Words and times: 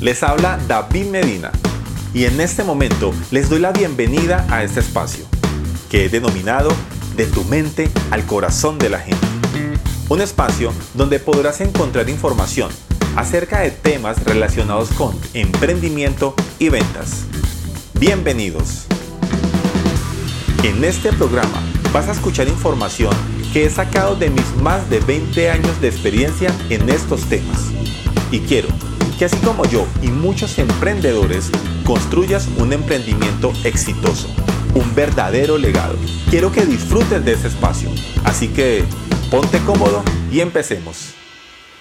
Les 0.00 0.22
habla 0.22 0.60
David 0.68 1.06
Medina 1.06 1.50
y 2.14 2.24
en 2.24 2.40
este 2.40 2.62
momento 2.62 3.12
les 3.32 3.50
doy 3.50 3.58
la 3.58 3.72
bienvenida 3.72 4.46
a 4.48 4.62
este 4.62 4.78
espacio 4.78 5.24
que 5.90 6.04
he 6.04 6.08
denominado 6.08 6.70
De 7.16 7.26
tu 7.26 7.42
mente 7.44 7.90
al 8.12 8.24
corazón 8.24 8.78
de 8.78 8.90
la 8.90 9.00
gente. 9.00 9.26
Un 10.08 10.20
espacio 10.20 10.72
donde 10.94 11.18
podrás 11.18 11.60
encontrar 11.60 12.08
información 12.08 12.70
acerca 13.16 13.58
de 13.58 13.72
temas 13.72 14.22
relacionados 14.24 14.90
con 14.90 15.18
emprendimiento 15.34 16.36
y 16.60 16.68
ventas. 16.68 17.24
Bienvenidos. 17.94 18.86
En 20.62 20.84
este 20.84 21.12
programa 21.12 21.60
vas 21.92 22.06
a 22.06 22.12
escuchar 22.12 22.46
información 22.46 23.12
que 23.52 23.66
he 23.66 23.70
sacado 23.70 24.14
de 24.14 24.30
mis 24.30 24.54
más 24.62 24.88
de 24.90 25.00
20 25.00 25.50
años 25.50 25.80
de 25.80 25.88
experiencia 25.88 26.54
en 26.70 26.88
estos 26.88 27.22
temas. 27.22 27.58
Y 28.30 28.40
quiero 28.40 28.68
que 29.18 29.24
así 29.24 29.36
como 29.38 29.64
yo 29.64 29.84
y 30.00 30.08
muchos 30.08 30.58
emprendedores 30.58 31.50
construyas 31.84 32.48
un 32.58 32.72
emprendimiento 32.72 33.52
exitoso, 33.64 34.28
un 34.74 34.94
verdadero 34.94 35.58
legado. 35.58 35.96
Quiero 36.30 36.52
que 36.52 36.64
disfrutes 36.64 37.24
de 37.24 37.32
ese 37.32 37.48
espacio, 37.48 37.90
así 38.24 38.48
que 38.48 38.84
ponte 39.30 39.58
cómodo 39.66 40.04
y 40.30 40.40
empecemos. 40.40 41.14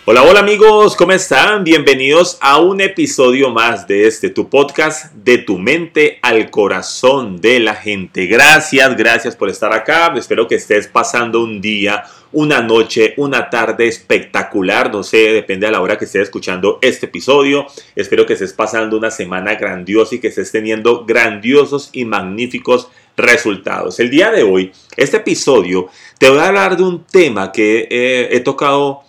Hola, 0.06 0.24
hola 0.24 0.40
amigos, 0.40 0.96
¿cómo 0.96 1.12
están? 1.12 1.66
Bienvenidos 1.66 2.38
a 2.40 2.60
un 2.60 2.80
episodio 2.80 3.52
más 3.52 3.88
de 3.88 4.08
este, 4.08 4.30
tu 4.30 4.50
podcast, 4.50 5.14
de 5.14 5.38
tu 5.38 5.60
mente 5.60 6.18
al 6.22 6.50
corazón 6.50 7.42
de 7.42 7.60
la 7.60 7.76
gente. 7.76 8.26
Gracias, 8.26 8.96
gracias 8.96 9.36
por 9.36 9.50
estar 9.50 9.74
acá. 9.74 10.14
Espero 10.16 10.48
que 10.48 10.56
estés 10.56 10.88
pasando 10.88 11.44
un 11.44 11.60
día, 11.60 12.06
una 12.32 12.62
noche, 12.62 13.14
una 13.18 13.50
tarde 13.50 13.88
espectacular. 13.88 14.92
No 14.92 15.04
sé, 15.04 15.18
depende 15.34 15.68
a 15.68 15.72
la 15.72 15.82
hora 15.82 15.98
que 15.98 16.06
estés 16.06 16.24
escuchando 16.24 16.80
este 16.82 17.08
episodio. 17.08 17.68
Espero 17.96 18.26
que 18.26 18.34
estés 18.34 18.54
pasando 18.54 18.98
una 18.98 19.12
semana 19.12 19.56
grandiosa 19.56 20.16
y 20.16 20.20
que 20.20 20.28
estés 20.28 20.52
teniendo 20.52 21.06
grandiosos 21.06 21.90
y 21.94 22.06
magníficos 22.06 22.90
resultados. 23.16 24.00
El 24.00 24.10
día 24.10 24.32
de 24.32 24.44
hoy, 24.44 24.72
este 24.96 25.18
episodio, 25.18 25.90
te 26.20 26.30
voy 26.30 26.40
a 26.40 26.48
hablar 26.48 26.78
de 26.78 26.84
un 26.84 27.04
tema 27.04 27.52
que 27.52 27.88
eh, 27.90 28.30
he 28.32 28.40
tocado 28.42 29.02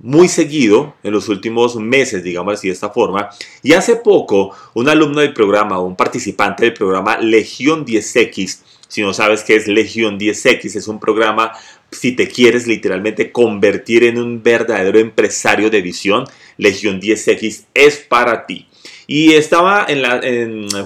muy 0.00 0.28
seguido 0.28 0.94
en 1.02 1.12
los 1.12 1.28
últimos 1.28 1.76
meses, 1.76 2.22
digamos 2.22 2.54
así 2.54 2.68
de 2.68 2.74
esta 2.74 2.90
forma. 2.90 3.30
Y 3.62 3.72
hace 3.72 3.96
poco, 3.96 4.50
un 4.74 4.88
alumno 4.88 5.20
del 5.20 5.32
programa, 5.32 5.78
un 5.80 5.96
participante 5.96 6.64
del 6.64 6.74
programa 6.74 7.16
Legión 7.18 7.86
10X, 7.86 8.58
si 8.88 9.02
no 9.02 9.12
sabes 9.14 9.42
qué 9.42 9.56
es 9.56 9.66
Legión 9.66 10.18
10X, 10.18 10.76
es 10.76 10.88
un 10.88 11.00
programa 11.00 11.52
si 11.94 12.12
te 12.12 12.28
quieres 12.28 12.66
literalmente 12.66 13.32
convertir 13.32 14.04
en 14.04 14.18
un 14.18 14.42
verdadero 14.42 14.98
empresario 14.98 15.70
de 15.70 15.82
visión, 15.82 16.24
Legión 16.58 17.00
10X 17.00 17.64
es 17.74 17.98
para 17.98 18.46
ti. 18.46 18.68
Y 19.06 19.32
estaba 19.32 19.84
en 19.88 20.02
la, 20.02 20.20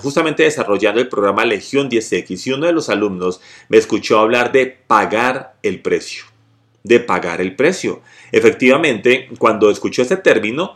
justamente 0.01 0.43
desarrollando 0.43 1.01
el 1.01 1.09
programa 1.09 1.45
Legión 1.45 1.89
10X 1.91 2.47
y 2.47 2.53
uno 2.53 2.67
de 2.67 2.73
los 2.73 2.89
alumnos 2.89 3.41
me 3.69 3.79
escuchó 3.79 4.19
hablar 4.19 4.51
de 4.53 4.67
pagar 4.67 5.55
el 5.63 5.81
precio 5.81 6.25
de 6.89 7.01
pagar 7.01 7.41
el 7.41 7.55
precio. 7.55 8.01
Efectivamente, 8.33 9.29
cuando 9.39 9.71
escuchó 9.71 10.03
este 10.03 10.17
término, 10.17 10.75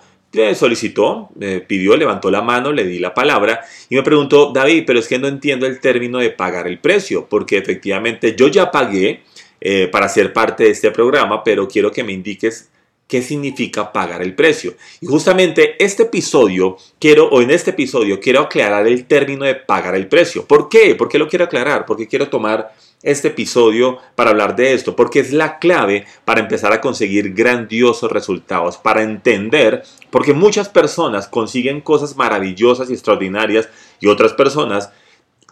solicitó, 0.55 1.31
pidió, 1.67 1.97
levantó 1.97 2.31
la 2.31 2.43
mano, 2.43 2.73
le 2.73 2.85
di 2.85 2.99
la 2.99 3.13
palabra 3.13 3.63
y 3.89 3.97
me 3.97 4.03
preguntó, 4.03 4.53
David, 4.53 4.85
pero 4.87 4.99
es 4.99 5.09
que 5.09 5.19
no 5.19 5.29
entiendo 5.29 5.67
el 5.67 5.81
término 5.81 6.19
de 6.19 6.31
pagar 6.31 6.67
el 6.67 6.79
precio, 6.79 7.27
porque 7.29 7.59
efectivamente 7.59 8.35
yo 8.37 8.49
ya 8.49 8.71
pagué 8.71 9.23
eh, 9.65 9.87
para 9.87 10.09
ser 10.09 10.33
parte 10.33 10.65
de 10.65 10.71
este 10.71 10.91
programa, 10.91 11.45
pero 11.45 11.69
quiero 11.69 11.93
que 11.93 12.03
me 12.03 12.11
indiques 12.11 12.69
qué 13.07 13.23
significa 13.23 13.93
pagar 13.93 14.21
el 14.23 14.35
precio. 14.35 14.75
Y 15.01 15.07
justamente 15.07 15.77
este 15.79 16.03
episodio 16.03 16.79
quiero, 16.99 17.29
o 17.29 17.41
en 17.43 17.53
este 17.53 17.71
episodio 17.71 18.19
quiero 18.19 18.41
aclarar 18.41 18.89
el 18.89 19.05
término 19.05 19.45
de 19.45 19.55
pagar 19.55 19.95
el 19.95 20.09
precio. 20.09 20.45
¿Por 20.47 20.69
qué? 20.69 20.97
¿Por 20.97 21.09
qué 21.09 21.17
lo 21.17 21.29
quiero 21.29 21.45
aclarar? 21.45 21.87
Porque 21.87 22.09
quiero 22.09 22.29
tomar 22.29 22.73
este 23.05 23.29
episodio 23.29 23.99
para 24.17 24.31
hablar 24.31 24.57
de 24.57 24.75
esto, 24.75 24.97
porque 24.97 25.21
es 25.21 25.33
la 25.33 25.61
clave 25.61 26.07
para 26.25 26.41
empezar 26.41 26.73
a 26.73 26.81
conseguir 26.81 27.35
grandiosos 27.35 28.11
resultados, 28.11 28.79
para 28.79 29.03
entender, 29.03 29.85
porque 30.11 30.33
muchas 30.33 30.69
personas 30.69 31.29
consiguen 31.29 31.83
cosas 31.83 32.17
maravillosas 32.17 32.91
y 32.91 32.95
extraordinarias 32.95 33.69
y 34.01 34.09
otras 34.09 34.33
personas 34.33 34.91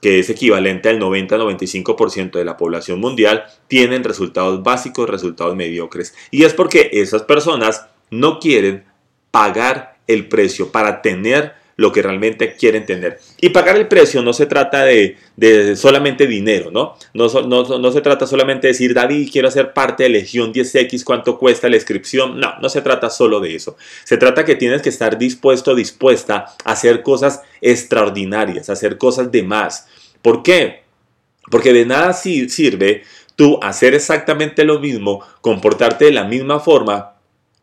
que 0.01 0.19
es 0.19 0.31
equivalente 0.31 0.89
al 0.89 1.01
90-95% 1.01 2.33
de 2.33 2.45
la 2.45 2.57
población 2.57 3.01
mundial, 3.01 3.45
tienen 3.69 4.05
resultados 4.05 4.63
básicos, 4.63 5.09
resultados 5.09 5.57
mediocres. 5.57 6.15
Y 6.31 6.45
es 6.45 6.55
porque 6.55 6.91
esas 6.93 7.23
personas 7.23 7.87
no 8.11 8.39
quieren 8.39 8.85
pagar 9.31 9.99
el 10.07 10.29
precio 10.29 10.73
para 10.73 11.03
tener 11.03 11.55
lo 11.81 11.93
que 11.93 12.03
realmente 12.03 12.57
quieren 12.57 12.85
tener. 12.85 13.21
Y 13.41 13.49
pagar 13.49 13.79
el 13.79 13.89
precio 13.89 14.23
no 14.23 14.35
se 14.35 14.45
trata 14.45 14.85
de, 14.85 15.17
solamente 15.77 16.27
dinero, 16.27 16.71
¿no? 16.71 16.95
No, 17.15 17.27
¿no? 17.27 17.91
se 17.91 18.03
trata 18.03 18.27
solamente 18.27 18.67
de 18.67 18.75
decir, 18.75 18.93
David, 18.93 19.31
quiero 19.33 19.49
hacer 19.49 19.73
parte 19.73 20.03
de 20.03 20.11
Legión 20.11 20.53
10X, 20.53 21.05
¿cuánto 21.05 21.39
cuesta 21.39 21.71
la 21.71 21.77
inscripción? 21.77 22.39
No, 22.39 22.53
no 22.61 22.69
se 22.69 22.83
trata 22.83 23.09
solo 23.09 23.41
de 23.41 23.55
eso. 23.55 23.79
Se 24.05 24.19
trata 24.19 24.45
que 24.45 24.57
tienes 24.57 24.83
que 24.83 24.91
estar 24.91 25.17
dispuesto, 25.17 25.75
dispuesta 25.75 26.55
a 26.67 26.73
hacer 26.73 27.03
cosas 27.03 27.41
extraordinarias, 27.63 28.69
a 28.69 28.75
hacer 28.75 28.99
cosas 28.99 29.33
de 29.33 29.43
más. 29.43 29.89
¿Por 30.21 30.43
qué? 30.43 30.83
Porque 31.51 31.73
de 31.73 31.87
nada 31.87 32.13
sirve 32.13 33.05
tú 33.37 33.59
hacer 33.63 33.95
exactamente 33.95 34.67
lo 34.67 34.81
mismo, 34.81 35.25
comportarte 35.41 36.05
de 36.05 36.13
la 36.13 36.25
misma 36.25 36.61
forma 36.61 37.15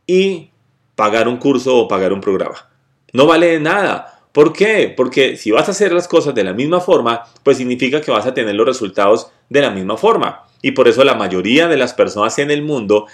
y 0.08 0.50
pagar 0.96 1.28
un 1.28 1.38
curso 1.38 1.78
o 1.78 1.88
pagar 1.88 2.14
un 2.14 2.22
programa. 2.22 2.68
No 3.14 3.26
vale 3.26 3.48
de 3.48 3.60
nada. 3.60 4.22
¿Por 4.32 4.54
qué? 4.54 4.94
Porque 4.96 5.36
si 5.38 5.52
vas 5.52 5.68
a 5.68 5.72
hacer 5.72 5.92
las 5.92 6.08
cosas 6.08 6.36
de 6.36 6.44
la 6.44 6.54
misma 6.54 6.80
forma, 6.80 7.24
pues 7.44 7.58
significa 7.58 8.02
que 8.02 8.12
vas 8.12 8.28
a 8.28 8.34
tener 8.34 8.54
los 8.54 8.68
resultados 8.68 9.32
de 9.50 9.62
la 9.62 9.72
misma 9.72 9.98
forma. 9.98 10.44
Y 10.62 10.72
por 10.72 10.88
eso 10.88 11.04
la 11.04 11.16
mayoría 11.16 11.68
de 11.68 11.78
las 11.78 11.94
personas 11.94 12.38
en 12.40 12.52
el 12.52 12.62
mundo 12.62 13.08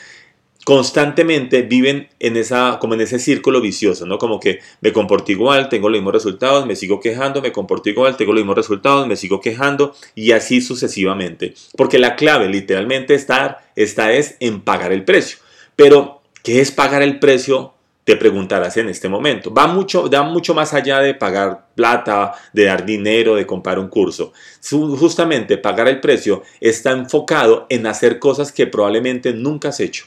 constantemente 0.65 1.61
viven 1.61 2.09
en 2.19 2.37
esa 2.37 2.77
como 2.79 2.93
en 2.93 3.01
ese 3.01 3.19
círculo 3.19 3.61
vicioso, 3.61 4.05
¿no? 4.05 4.17
Como 4.17 4.39
que 4.39 4.59
me 4.81 4.93
comporto 4.93 5.31
igual, 5.31 5.69
tengo 5.69 5.89
los 5.89 5.97
mismos 5.97 6.13
resultados, 6.13 6.65
me 6.65 6.75
sigo 6.75 6.99
quejando, 6.99 7.41
me 7.41 7.51
comporto 7.51 7.89
igual, 7.89 8.17
tengo 8.17 8.33
los 8.33 8.41
mismos 8.41 8.55
resultados, 8.55 9.07
me 9.07 9.15
sigo 9.15 9.41
quejando 9.41 9.93
y 10.15 10.31
así 10.31 10.61
sucesivamente. 10.61 11.53
Porque 11.75 11.99
la 11.99 12.15
clave 12.15 12.47
literalmente 12.47 13.13
está, 13.13 13.65
está 13.75 14.13
es 14.13 14.37
en 14.39 14.61
pagar 14.61 14.91
el 14.91 15.03
precio. 15.03 15.37
Pero 15.75 16.21
¿qué 16.43 16.61
es 16.61 16.71
pagar 16.71 17.01
el 17.01 17.19
precio 17.19 17.72
te 18.03 18.15
preguntarás 18.17 18.77
en 18.77 18.89
este 18.89 19.07
momento. 19.07 19.53
Va 19.53 19.67
mucho, 19.67 20.09
da 20.09 20.23
mucho 20.23 20.53
más 20.53 20.73
allá 20.73 20.99
de 20.99 21.13
pagar 21.13 21.67
plata, 21.75 22.33
de 22.51 22.65
dar 22.65 22.85
dinero, 22.85 23.35
de 23.35 23.45
comprar 23.45 23.79
un 23.79 23.87
curso. 23.87 24.33
Justamente 24.69 25.57
pagar 25.57 25.87
el 25.87 26.01
precio 26.01 26.43
está 26.59 26.91
enfocado 26.91 27.65
en 27.69 27.87
hacer 27.87 28.19
cosas 28.19 28.51
que 28.51 28.67
probablemente 28.67 29.33
nunca 29.33 29.69
has 29.69 29.79
hecho. 29.79 30.05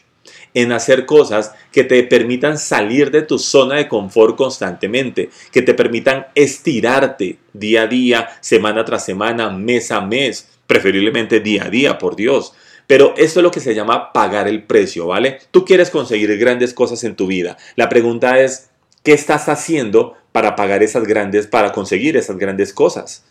En 0.52 0.72
hacer 0.72 1.06
cosas 1.06 1.54
que 1.70 1.84
te 1.84 2.02
permitan 2.02 2.58
salir 2.58 3.10
de 3.10 3.22
tu 3.22 3.38
zona 3.38 3.76
de 3.76 3.88
confort 3.88 4.36
constantemente, 4.36 5.30
que 5.52 5.62
te 5.62 5.74
permitan 5.74 6.26
estirarte 6.34 7.38
día 7.52 7.82
a 7.82 7.86
día, 7.86 8.28
semana 8.40 8.84
tras 8.84 9.04
semana, 9.04 9.50
mes 9.50 9.90
a 9.90 10.00
mes, 10.00 10.48
preferiblemente 10.66 11.40
día 11.40 11.64
a 11.64 11.70
día, 11.70 11.98
por 11.98 12.16
Dios 12.16 12.54
pero 12.86 13.14
esto 13.16 13.40
es 13.40 13.44
lo 13.44 13.50
que 13.50 13.60
se 13.60 13.74
llama 13.74 14.12
pagar 14.12 14.48
el 14.48 14.62
precio, 14.62 15.06
¿vale? 15.06 15.38
Tú 15.50 15.64
quieres 15.64 15.90
conseguir 15.90 16.36
grandes 16.38 16.72
cosas 16.72 17.02
en 17.04 17.16
tu 17.16 17.26
vida. 17.26 17.56
La 17.74 17.88
pregunta 17.88 18.40
es, 18.40 18.70
¿qué 19.02 19.12
estás 19.12 19.48
haciendo 19.48 20.14
para 20.32 20.56
pagar 20.56 20.82
esas 20.82 21.04
grandes, 21.04 21.46
para 21.46 21.72
conseguir 21.72 22.16
esas 22.16 22.38
grandes 22.38 22.72
cosas? 22.72 23.24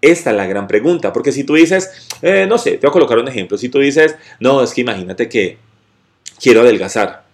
Esta 0.00 0.30
es 0.30 0.36
la 0.36 0.46
gran 0.46 0.66
pregunta, 0.66 1.12
porque 1.12 1.32
si 1.32 1.44
tú 1.44 1.54
dices, 1.54 1.90
eh, 2.22 2.46
no 2.48 2.56
sé, 2.56 2.72
te 2.72 2.86
voy 2.86 2.90
a 2.90 2.92
colocar 2.92 3.18
un 3.18 3.28
ejemplo, 3.28 3.58
si 3.58 3.68
tú 3.68 3.80
dices, 3.80 4.16
no, 4.38 4.62
es 4.62 4.72
que 4.72 4.80
imagínate 4.80 5.28
que 5.28 5.58
quiero 6.40 6.62
adelgazar, 6.62 7.24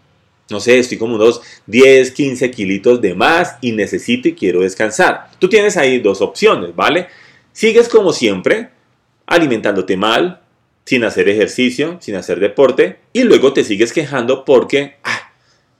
no 0.50 0.60
sé, 0.60 0.78
estoy 0.78 0.98
como 0.98 1.16
unos 1.16 1.42
10, 1.66 2.10
15 2.12 2.50
kilitos 2.50 3.00
de 3.00 3.14
más 3.14 3.56
y 3.60 3.72
necesito 3.72 4.28
y 4.28 4.34
quiero 4.34 4.60
descansar. 4.60 5.28
Tú 5.38 5.48
tienes 5.48 5.76
ahí 5.76 5.98
dos 6.00 6.20
opciones, 6.22 6.74
¿vale? 6.74 7.08
Sigues 7.52 7.88
como 7.88 8.12
siempre, 8.12 8.70
alimentándote 9.26 9.96
mal, 9.96 10.42
sin 10.86 11.04
hacer 11.04 11.28
ejercicio, 11.28 11.98
sin 12.00 12.14
hacer 12.14 12.40
deporte, 12.40 13.00
y 13.12 13.24
luego 13.24 13.52
te 13.52 13.64
sigues 13.64 13.92
quejando 13.92 14.44
porque, 14.44 14.94
ah, 15.02 15.32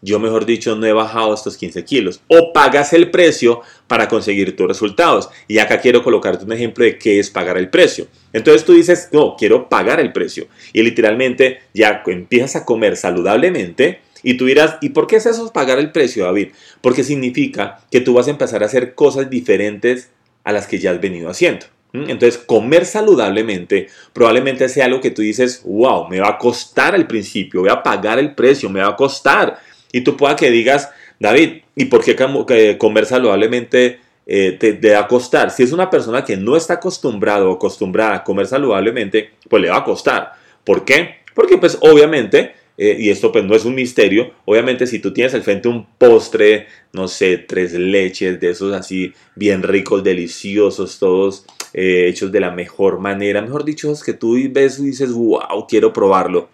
yo 0.02 0.18
mejor 0.18 0.44
dicho, 0.46 0.76
no 0.76 0.84
he 0.84 0.92
bajado 0.92 1.32
estos 1.32 1.56
15 1.56 1.84
kilos. 1.84 2.20
O 2.28 2.52
pagas 2.52 2.92
el 2.92 3.10
precio 3.10 3.62
para 3.86 4.08
conseguir 4.08 4.54
tus 4.54 4.68
resultados. 4.68 5.30
Y 5.48 5.58
acá 5.58 5.80
quiero 5.80 6.02
colocarte 6.02 6.44
un 6.44 6.52
ejemplo 6.52 6.84
de 6.84 6.98
qué 6.98 7.18
es 7.18 7.30
pagar 7.30 7.56
el 7.56 7.70
precio. 7.70 8.06
Entonces 8.32 8.64
tú 8.64 8.74
dices, 8.74 9.08
no, 9.12 9.36
quiero 9.38 9.68
pagar 9.68 9.98
el 9.98 10.12
precio. 10.12 10.48
Y 10.72 10.82
literalmente 10.82 11.60
ya 11.72 12.02
empiezas 12.06 12.56
a 12.56 12.64
comer 12.64 12.96
saludablemente. 12.96 14.00
Y 14.22 14.34
tú 14.36 14.44
dirás, 14.44 14.76
¿y 14.80 14.90
por 14.90 15.06
qué 15.06 15.16
es 15.16 15.26
eso 15.26 15.52
pagar 15.52 15.78
el 15.78 15.92
precio, 15.92 16.24
David? 16.24 16.48
Porque 16.80 17.04
significa 17.04 17.80
que 17.90 18.00
tú 18.00 18.14
vas 18.14 18.26
a 18.26 18.30
empezar 18.30 18.62
a 18.62 18.66
hacer 18.66 18.94
cosas 18.94 19.30
diferentes 19.30 20.10
a 20.44 20.52
las 20.52 20.66
que 20.66 20.78
ya 20.78 20.90
has 20.90 21.00
venido 21.00 21.30
haciendo. 21.30 21.66
Entonces, 22.08 22.38
comer 22.38 22.84
saludablemente 22.84 23.88
probablemente 24.12 24.68
sea 24.68 24.86
algo 24.86 25.00
que 25.00 25.10
tú 25.10 25.22
dices, 25.22 25.62
wow, 25.64 26.08
me 26.08 26.20
va 26.20 26.30
a 26.30 26.38
costar 26.38 26.94
al 26.94 27.06
principio, 27.06 27.60
voy 27.60 27.70
a 27.70 27.82
pagar 27.82 28.18
el 28.18 28.34
precio, 28.34 28.68
me 28.68 28.80
va 28.80 28.88
a 28.88 28.96
costar. 28.96 29.58
Y 29.92 30.02
tú 30.02 30.16
pueda 30.16 30.36
que 30.36 30.50
digas, 30.50 30.90
David, 31.18 31.62
¿y 31.74 31.86
por 31.86 32.04
qué 32.04 32.76
comer 32.78 33.06
saludablemente 33.06 34.00
eh, 34.26 34.52
te, 34.52 34.90
va 34.90 35.00
a 35.00 35.08
costar? 35.08 35.50
Si 35.50 35.62
es 35.62 35.72
una 35.72 35.88
persona 35.88 36.24
que 36.24 36.36
no 36.36 36.56
está 36.56 36.74
acostumbrado 36.74 37.50
o 37.50 37.54
acostumbrada 37.54 38.16
a 38.16 38.24
comer 38.24 38.46
saludablemente, 38.46 39.30
pues 39.48 39.62
le 39.62 39.70
va 39.70 39.78
a 39.78 39.84
costar. 39.84 40.32
¿Por 40.64 40.84
qué? 40.84 41.16
Porque 41.34 41.58
pues 41.58 41.78
obviamente 41.80 42.54
eh, 42.78 42.96
y 42.98 43.10
esto 43.10 43.32
pues 43.32 43.44
no 43.44 43.54
es 43.54 43.64
un 43.64 43.74
misterio, 43.74 44.32
obviamente 44.44 44.86
si 44.86 44.98
tú 44.98 45.12
tienes 45.12 45.32
al 45.34 45.42
frente 45.42 45.66
un 45.66 45.86
postre, 45.96 46.66
no 46.92 47.08
sé, 47.08 47.38
tres 47.38 47.72
leches 47.72 48.38
de 48.38 48.50
esos 48.50 48.74
así 48.74 49.14
bien 49.34 49.62
ricos, 49.62 50.04
deliciosos, 50.04 50.98
todos 50.98 51.46
eh, 51.78 52.08
hechos 52.08 52.32
de 52.32 52.40
la 52.40 52.50
mejor 52.50 53.00
manera, 53.00 53.42
mejor 53.42 53.62
dicho, 53.62 53.92
que 54.02 54.14
tú 54.14 54.38
ves 54.50 54.78
y 54.78 54.86
dices, 54.86 55.12
wow, 55.12 55.66
quiero 55.68 55.92
probarlo, 55.92 56.48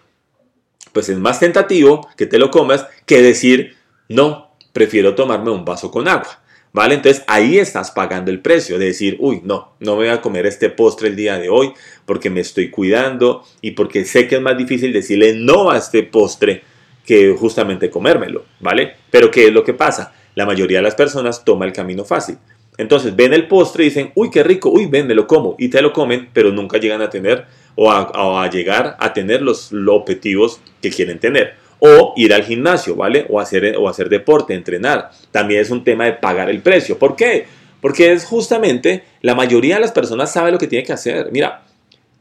pues 0.91 1.07
es 1.07 1.17
más 1.17 1.39
tentativo 1.39 2.09
que 2.17 2.25
te 2.25 2.37
lo 2.37 2.51
comas 2.51 2.85
que 3.05 3.21
decir, 3.21 3.77
no, 4.09 4.51
prefiero 4.73 5.15
tomarme 5.15 5.49
un 5.49 5.63
vaso 5.63 5.89
con 5.89 6.09
agua. 6.09 6.41
¿Vale? 6.73 6.95
Entonces 6.95 7.23
ahí 7.27 7.59
estás 7.59 7.91
pagando 7.91 8.31
el 8.31 8.41
precio 8.41 8.79
de 8.79 8.87
decir, 8.87 9.15
uy, 9.19 9.41
no, 9.43 9.75
no 9.79 9.91
me 9.91 9.97
voy 9.97 10.07
a 10.07 10.21
comer 10.21 10.47
este 10.47 10.71
postre 10.71 11.07
el 11.07 11.15
día 11.15 11.37
de 11.37 11.47
hoy 11.47 11.71
porque 12.03 12.31
me 12.31 12.41
estoy 12.41 12.71
cuidando 12.71 13.43
y 13.61 13.71
porque 13.71 14.05
sé 14.05 14.27
que 14.27 14.37
es 14.37 14.41
más 14.41 14.57
difícil 14.57 14.91
decirle 14.91 15.35
no 15.35 15.69
a 15.69 15.77
este 15.77 16.01
postre 16.01 16.63
que 17.05 17.35
justamente 17.37 17.91
comérmelo, 17.91 18.45
¿vale? 18.59 18.95
Pero 19.11 19.29
¿qué 19.29 19.47
es 19.47 19.53
lo 19.53 19.63
que 19.63 19.75
pasa? 19.75 20.15
La 20.33 20.47
mayoría 20.47 20.79
de 20.79 20.83
las 20.83 20.95
personas 20.95 21.45
toma 21.45 21.65
el 21.65 21.73
camino 21.73 22.05
fácil. 22.05 22.39
Entonces 22.77 23.15
ven 23.15 23.33
el 23.33 23.47
postre 23.47 23.83
y 23.83 23.89
dicen, 23.89 24.11
uy, 24.15 24.29
qué 24.31 24.43
rico, 24.43 24.69
uy, 24.69 24.87
ven, 24.87 25.07
me 25.07 25.13
lo 25.13 25.27
como. 25.27 25.55
Y 25.59 25.69
te 25.69 25.81
lo 25.81 25.93
comen, 25.93 26.29
pero 26.33 26.51
nunca 26.51 26.77
llegan 26.77 27.01
a 27.01 27.09
tener 27.09 27.45
o 27.75 27.91
a, 27.91 28.49
llegar 28.49 28.95
a 28.99 29.13
tener 29.13 29.41
los 29.41 29.71
objetivos 29.73 30.59
que 30.81 30.91
quieren 30.91 31.19
tener 31.19 31.55
o 31.85 32.13
ir 32.15 32.33
al 32.33 32.43
gimnasio, 32.43 32.95
¿vale? 32.95 33.25
O 33.29 33.41
hacer, 33.41 33.75
o 33.77 33.89
hacer 33.89 34.07
deporte, 34.07 34.53
entrenar. 34.53 35.11
También 35.31 35.59
es 35.59 35.69
un 35.69 35.83
tema 35.83 36.05
de 36.05 36.13
pagar 36.13 36.49
el 36.49 36.61
precio. 36.61 36.97
¿Por 36.97 37.17
qué? 37.17 37.45
Porque 37.81 38.13
es 38.13 38.23
justamente 38.23 39.03
la 39.21 39.35
mayoría 39.35 39.75
de 39.75 39.81
las 39.81 39.91
personas 39.91 40.31
sabe 40.31 40.53
lo 40.53 40.57
que 40.57 40.67
tiene 40.67 40.85
que 40.85 40.93
hacer. 40.93 41.27
Mira, 41.33 41.65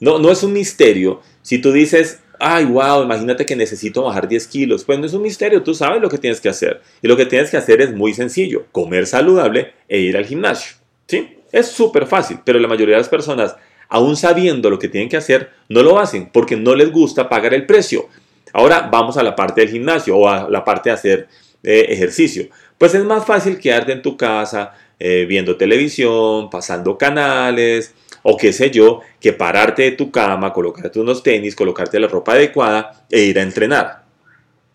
no, 0.00 0.18
no 0.18 0.32
es 0.32 0.42
un 0.42 0.52
misterio. 0.52 1.20
Si 1.42 1.58
tú 1.60 1.70
dices, 1.70 2.21
ay, 2.42 2.64
wow, 2.64 3.04
imagínate 3.04 3.46
que 3.46 3.54
necesito 3.54 4.02
bajar 4.02 4.26
10 4.26 4.46
kilos. 4.48 4.84
Pues 4.84 4.98
no 4.98 5.06
es 5.06 5.14
un 5.14 5.22
misterio, 5.22 5.62
tú 5.62 5.74
sabes 5.74 6.02
lo 6.02 6.08
que 6.08 6.18
tienes 6.18 6.40
que 6.40 6.48
hacer. 6.48 6.82
Y 7.00 7.06
lo 7.06 7.16
que 7.16 7.24
tienes 7.24 7.50
que 7.50 7.56
hacer 7.56 7.80
es 7.80 7.94
muy 7.94 8.14
sencillo, 8.14 8.66
comer 8.72 9.06
saludable 9.06 9.74
e 9.88 10.00
ir 10.00 10.16
al 10.16 10.26
gimnasio. 10.26 10.76
¿Sí? 11.06 11.38
Es 11.52 11.68
súper 11.68 12.06
fácil, 12.06 12.40
pero 12.44 12.58
la 12.58 12.66
mayoría 12.66 12.96
de 12.96 13.00
las 13.00 13.08
personas, 13.08 13.54
aún 13.88 14.16
sabiendo 14.16 14.70
lo 14.70 14.78
que 14.78 14.88
tienen 14.88 15.08
que 15.08 15.16
hacer, 15.16 15.50
no 15.68 15.82
lo 15.82 16.00
hacen 16.00 16.30
porque 16.32 16.56
no 16.56 16.74
les 16.74 16.90
gusta 16.90 17.28
pagar 17.28 17.54
el 17.54 17.64
precio. 17.64 18.08
Ahora 18.52 18.88
vamos 18.90 19.16
a 19.16 19.22
la 19.22 19.36
parte 19.36 19.60
del 19.60 19.70
gimnasio 19.70 20.16
o 20.16 20.28
a 20.28 20.50
la 20.50 20.64
parte 20.64 20.90
de 20.90 20.94
hacer 20.94 21.28
eh, 21.62 21.86
ejercicio. 21.90 22.48
Pues 22.76 22.94
es 22.94 23.04
más 23.04 23.24
fácil 23.24 23.58
quedarte 23.58 23.92
en 23.92 24.02
tu 24.02 24.16
casa 24.16 24.74
eh, 24.98 25.26
viendo 25.28 25.56
televisión, 25.56 26.50
pasando 26.50 26.98
canales 26.98 27.94
o 28.22 28.36
qué 28.36 28.52
sé 28.52 28.70
yo, 28.70 29.00
que 29.20 29.32
pararte 29.32 29.82
de 29.82 29.92
tu 29.92 30.10
cama, 30.10 30.52
colocarte 30.52 31.00
unos 31.00 31.22
tenis, 31.22 31.56
colocarte 31.56 31.98
la 32.00 32.08
ropa 32.08 32.32
adecuada 32.32 33.06
e 33.10 33.22
ir 33.22 33.38
a 33.38 33.42
entrenar. 33.42 34.04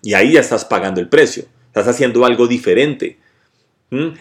Y 0.02 0.14
ahí 0.14 0.34
ya 0.34 0.42
estás 0.42 0.66
pagando 0.66 1.02
el 1.02 1.10
precio, 1.10 1.46
estás 1.68 1.88
haciendo 1.88 2.26
algo 2.26 2.48
diferente. 2.48 3.18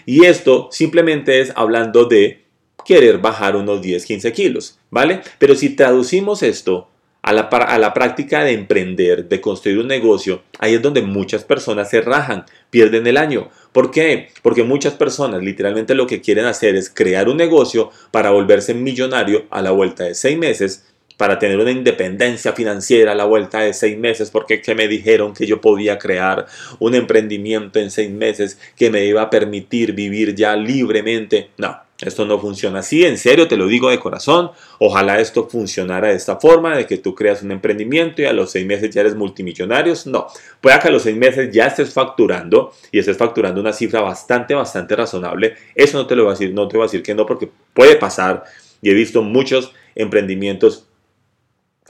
Y 0.06 0.24
esto 0.24 0.68
simplemente 0.70 1.40
es 1.40 1.52
hablando 1.56 2.04
de 2.04 2.44
querer 2.84 3.18
bajar 3.18 3.56
unos 3.56 3.82
10, 3.82 4.04
15 4.04 4.32
kilos, 4.32 4.78
¿vale? 4.90 5.20
Pero 5.38 5.56
si 5.56 5.70
traducimos 5.70 6.42
esto 6.44 6.88
a 7.26 7.32
la, 7.32 7.42
a 7.42 7.78
la 7.78 7.92
práctica 7.92 8.44
de 8.44 8.52
emprender, 8.52 9.28
de 9.28 9.40
construir 9.40 9.80
un 9.80 9.88
negocio, 9.88 10.44
ahí 10.60 10.74
es 10.74 10.82
donde 10.82 11.02
muchas 11.02 11.42
personas 11.42 11.90
se 11.90 12.00
rajan, 12.00 12.44
pierden 12.70 13.04
el 13.08 13.16
año. 13.16 13.50
¿Por 13.72 13.90
qué? 13.90 14.28
Porque 14.42 14.62
muchas 14.62 14.94
personas 14.94 15.42
literalmente 15.42 15.96
lo 15.96 16.06
que 16.06 16.20
quieren 16.20 16.44
hacer 16.44 16.76
es 16.76 16.88
crear 16.88 17.28
un 17.28 17.36
negocio 17.36 17.90
para 18.12 18.30
volverse 18.30 18.74
millonario 18.74 19.44
a 19.50 19.60
la 19.60 19.72
vuelta 19.72 20.04
de 20.04 20.14
seis 20.14 20.38
meses 20.38 20.86
para 21.16 21.40
tener 21.40 21.58
una 21.58 21.72
independencia 21.72 22.52
financiera 22.52 23.10
a 23.10 23.16
la 23.16 23.24
vuelta 23.24 23.58
de 23.58 23.74
seis 23.74 23.98
meses, 23.98 24.30
porque 24.30 24.62
que 24.62 24.76
me 24.76 24.86
dijeron 24.86 25.34
que 25.34 25.46
yo 25.46 25.60
podía 25.60 25.98
crear 25.98 26.46
un 26.78 26.94
emprendimiento 26.94 27.80
en 27.80 27.90
seis 27.90 28.10
meses 28.10 28.56
que 28.76 28.88
me 28.88 29.04
iba 29.04 29.22
a 29.22 29.30
permitir 29.30 29.94
vivir 29.94 30.36
ya 30.36 30.54
libremente. 30.54 31.50
No, 31.56 31.76
esto 32.00 32.26
no 32.26 32.38
funciona 32.38 32.80
así, 32.80 33.04
en 33.04 33.16
serio, 33.16 33.48
te 33.48 33.56
lo 33.56 33.66
digo 33.66 33.88
de 33.88 33.98
corazón. 33.98 34.50
Ojalá 34.78 35.18
esto 35.18 35.48
funcionara 35.48 36.08
de 36.08 36.16
esta 36.16 36.36
forma, 36.36 36.76
de 36.76 36.86
que 36.86 36.98
tú 36.98 37.14
creas 37.14 37.42
un 37.42 37.52
emprendimiento 37.52 38.20
y 38.20 38.26
a 38.26 38.32
los 38.32 38.50
seis 38.50 38.66
meses 38.66 38.90
ya 38.90 39.00
eres 39.00 39.14
multimillonario. 39.14 39.94
No, 40.06 40.26
puede 40.60 40.78
que 40.78 40.88
a 40.88 40.90
los 40.90 41.02
seis 41.02 41.16
meses 41.16 41.50
ya 41.50 41.66
estés 41.66 41.92
facturando 41.92 42.72
y 42.92 42.98
estés 42.98 43.16
facturando 43.16 43.60
una 43.60 43.72
cifra 43.72 44.02
bastante, 44.02 44.54
bastante 44.54 44.94
razonable. 44.94 45.54
Eso 45.74 45.96
no 45.96 46.06
te 46.06 46.14
lo 46.14 46.24
voy 46.24 46.32
a 46.32 46.34
decir, 46.34 46.52
no 46.52 46.68
te 46.68 46.76
voy 46.76 46.84
a 46.84 46.88
decir 46.88 47.02
que 47.02 47.14
no, 47.14 47.24
porque 47.24 47.48
puede 47.72 47.96
pasar. 47.96 48.44
Y 48.82 48.90
he 48.90 48.94
visto 48.94 49.22
muchos 49.22 49.72
emprendimientos 49.94 50.86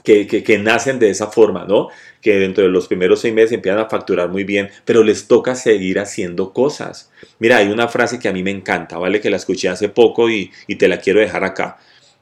que, 0.03 0.59
nacen 0.63 0.99
de 0.99 1.09
esa 1.09 1.27
forma, 1.27 1.65
¿no? 1.65 1.89
Que 2.21 2.39
dentro 2.39 2.63
de 2.63 2.69
los 2.69 2.87
primeros 2.87 3.21
seis 3.21 3.33
meses 3.33 3.51
empiezan 3.51 3.79
a 3.79 3.89
facturar 3.89 4.29
muy 4.29 4.43
bien, 4.43 4.69
pero 4.85 5.03
les 5.03 5.27
toca 5.27 5.55
seguir 5.55 5.99
haciendo 5.99 6.53
cosas. 6.53 7.11
Mira, 7.39 7.57
hay 7.57 7.67
una 7.67 7.87
frase 7.87 8.19
que 8.19 8.29
a 8.29 8.33
mí 8.33 8.43
me 8.43 8.51
encanta, 8.51 8.97
¿vale? 8.97 9.19
Que 9.19 9.29
la 9.29 9.37
escuché 9.37 9.69
hace 9.69 9.89
poco 9.89 10.29
y, 10.29 10.51
y 10.67 10.75
te 10.75 10.87
la 10.87 10.99
quiero 10.99 11.19
dejar 11.19 11.43
acá. 11.43 11.77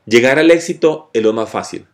Llegar 0.06 0.40
al 0.40 0.52
éxito 0.52 1.10
es 1.14 1.24
lo 1.24 1.34
más 1.34 1.50
fácil, 1.50 1.86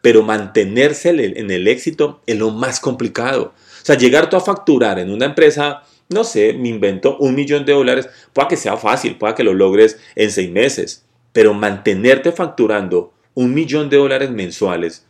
pero 0.00 0.22
mantenerse 0.22 1.10
en 1.10 1.50
el 1.50 1.68
éxito 1.68 2.22
es 2.26 2.36
lo 2.36 2.50
más 2.50 2.80
complicado. 2.80 3.54
O 3.82 3.84
sea, 3.84 3.96
llegar 3.96 4.28
tú 4.28 4.36
a 4.36 4.40
facturar 4.40 4.98
en 4.98 5.10
una 5.10 5.26
empresa, 5.26 5.82
no 6.08 6.24
sé, 6.24 6.52
me 6.52 6.68
invento 6.68 7.16
un 7.18 7.34
millón 7.34 7.64
de 7.64 7.72
dólares, 7.72 8.08
pueda 8.32 8.48
que 8.48 8.56
sea 8.56 8.76
fácil, 8.76 9.16
pueda 9.16 9.34
que 9.34 9.44
lo 9.44 9.54
logres 9.54 9.98
en 10.14 10.30
seis 10.30 10.50
meses, 10.50 11.04
pero 11.32 11.54
mantenerte 11.54 12.32
facturando 12.32 13.12
un 13.34 13.52
millón 13.54 13.90
de 13.90 13.96
dólares 13.96 14.30
mensuales 14.30 15.05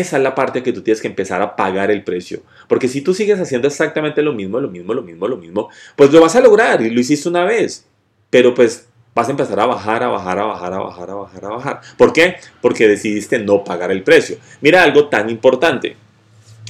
esa 0.00 0.16
es 0.16 0.22
la 0.22 0.34
parte 0.34 0.62
que 0.62 0.72
tú 0.72 0.82
tienes 0.82 1.00
que 1.00 1.08
empezar 1.08 1.42
a 1.42 1.56
pagar 1.56 1.90
el 1.90 2.04
precio. 2.04 2.42
Porque 2.68 2.88
si 2.88 3.00
tú 3.00 3.14
sigues 3.14 3.40
haciendo 3.40 3.68
exactamente 3.68 4.22
lo 4.22 4.32
mismo, 4.32 4.60
lo 4.60 4.68
mismo, 4.68 4.94
lo 4.94 5.02
mismo, 5.02 5.28
lo 5.28 5.36
mismo, 5.36 5.68
pues 5.96 6.12
lo 6.12 6.20
vas 6.20 6.36
a 6.36 6.40
lograr 6.40 6.82
y 6.82 6.90
lo 6.90 7.00
hiciste 7.00 7.28
una 7.28 7.44
vez. 7.44 7.86
Pero 8.30 8.54
pues 8.54 8.86
vas 9.14 9.28
a 9.28 9.30
empezar 9.32 9.60
a 9.60 9.66
bajar, 9.66 10.02
a 10.02 10.08
bajar, 10.08 10.38
a 10.38 10.44
bajar, 10.44 10.72
a 10.72 10.78
bajar, 10.78 11.10
a 11.10 11.14
bajar, 11.14 11.44
a 11.44 11.48
bajar. 11.48 11.80
¿Por 11.96 12.12
qué? 12.12 12.36
Porque 12.60 12.88
decidiste 12.88 13.38
no 13.38 13.64
pagar 13.64 13.90
el 13.90 14.02
precio. 14.02 14.36
Mira 14.60 14.82
algo 14.82 15.08
tan 15.08 15.28
importante. 15.30 15.96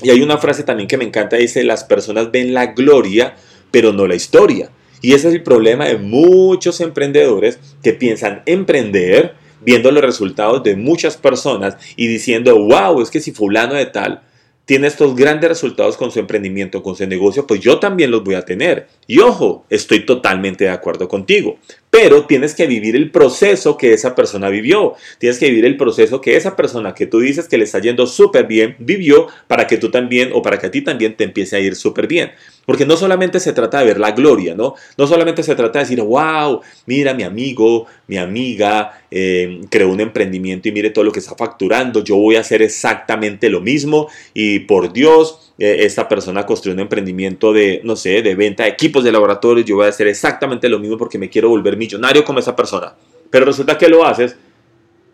Y 0.02 0.10
hay 0.10 0.22
una 0.22 0.38
frase 0.38 0.64
también 0.64 0.88
que 0.88 0.96
me 0.96 1.04
encanta, 1.04 1.36
dice, 1.36 1.62
las 1.62 1.84
personas 1.84 2.30
ven 2.32 2.54
la 2.54 2.66
gloria, 2.66 3.36
pero 3.70 3.92
no 3.92 4.06
la 4.06 4.14
historia. 4.14 4.70
Y 5.00 5.14
ese 5.14 5.28
es 5.28 5.34
el 5.34 5.42
problema 5.42 5.86
de 5.86 5.98
muchos 5.98 6.80
emprendedores 6.80 7.58
que 7.82 7.92
piensan 7.92 8.42
emprender, 8.46 9.34
viendo 9.64 9.90
los 9.90 10.02
resultados 10.02 10.62
de 10.62 10.76
muchas 10.76 11.16
personas 11.16 11.76
y 11.96 12.06
diciendo, 12.06 12.56
wow, 12.58 13.00
es 13.00 13.10
que 13.10 13.20
si 13.20 13.32
fulano 13.32 13.74
de 13.74 13.86
tal 13.86 14.22
tiene 14.64 14.86
estos 14.86 15.16
grandes 15.16 15.48
resultados 15.48 15.96
con 15.96 16.12
su 16.12 16.20
emprendimiento, 16.20 16.82
con 16.82 16.94
su 16.94 17.06
negocio, 17.06 17.46
pues 17.46 17.60
yo 17.60 17.78
también 17.78 18.10
los 18.10 18.22
voy 18.22 18.36
a 18.36 18.44
tener. 18.44 18.86
Y 19.06 19.18
ojo, 19.18 19.66
estoy 19.68 20.06
totalmente 20.06 20.64
de 20.64 20.70
acuerdo 20.70 21.08
contigo 21.08 21.58
pero 21.92 22.24
tienes 22.24 22.54
que 22.54 22.66
vivir 22.66 22.96
el 22.96 23.10
proceso 23.10 23.76
que 23.76 23.92
esa 23.92 24.14
persona 24.14 24.48
vivió. 24.48 24.94
Tienes 25.18 25.38
que 25.38 25.50
vivir 25.50 25.66
el 25.66 25.76
proceso 25.76 26.22
que 26.22 26.36
esa 26.36 26.56
persona 26.56 26.94
que 26.94 27.06
tú 27.06 27.20
dices 27.20 27.48
que 27.48 27.58
le 27.58 27.64
está 27.64 27.80
yendo 27.80 28.06
súper 28.06 28.46
bien 28.46 28.76
vivió 28.78 29.26
para 29.46 29.66
que 29.66 29.76
tú 29.76 29.90
también 29.90 30.30
o 30.32 30.40
para 30.40 30.58
que 30.58 30.68
a 30.68 30.70
ti 30.70 30.80
también 30.80 31.18
te 31.18 31.24
empiece 31.24 31.54
a 31.54 31.60
ir 31.60 31.76
súper 31.76 32.06
bien. 32.06 32.32
Porque 32.64 32.86
no 32.86 32.96
solamente 32.96 33.40
se 33.40 33.52
trata 33.52 33.80
de 33.80 33.86
ver 33.86 33.98
la 33.98 34.12
gloria, 34.12 34.54
¿no? 34.54 34.74
No 34.96 35.06
solamente 35.06 35.42
se 35.42 35.54
trata 35.54 35.80
de 35.80 35.84
decir, 35.84 36.00
wow, 36.00 36.60
mira 36.86 37.12
mi 37.12 37.24
amigo, 37.24 37.86
mi 38.06 38.18
amiga, 38.18 39.02
eh, 39.10 39.62
creó 39.68 39.88
un 39.88 40.00
emprendimiento 40.00 40.68
y 40.68 40.72
mire 40.72 40.90
todo 40.90 41.04
lo 41.04 41.12
que 41.12 41.18
está 41.18 41.34
facturando, 41.34 42.04
yo 42.04 42.16
voy 42.16 42.36
a 42.36 42.40
hacer 42.40 42.62
exactamente 42.62 43.48
lo 43.48 43.60
mismo 43.60 44.08
y 44.32 44.60
por 44.60 44.92
Dios, 44.92 45.52
eh, 45.58 45.78
esta 45.80 46.08
persona 46.08 46.46
construyó 46.46 46.74
un 46.74 46.80
emprendimiento 46.80 47.52
de, 47.52 47.80
no 47.84 47.96
sé, 47.96 48.22
de 48.22 48.34
venta 48.34 48.62
de 48.64 48.70
equipos 48.70 49.04
de 49.04 49.12
laboratorio, 49.12 49.64
yo 49.64 49.76
voy 49.76 49.86
a 49.86 49.90
hacer 49.90 50.06
exactamente 50.06 50.68
lo 50.68 50.78
mismo 50.78 50.96
porque 50.96 51.18
me 51.18 51.28
quiero 51.28 51.48
volver 51.48 51.76
millonario 51.76 52.24
como 52.24 52.38
esa 52.38 52.54
persona. 52.54 52.94
Pero 53.30 53.44
resulta 53.44 53.78
que 53.78 53.88
lo 53.88 54.04
haces 54.04 54.36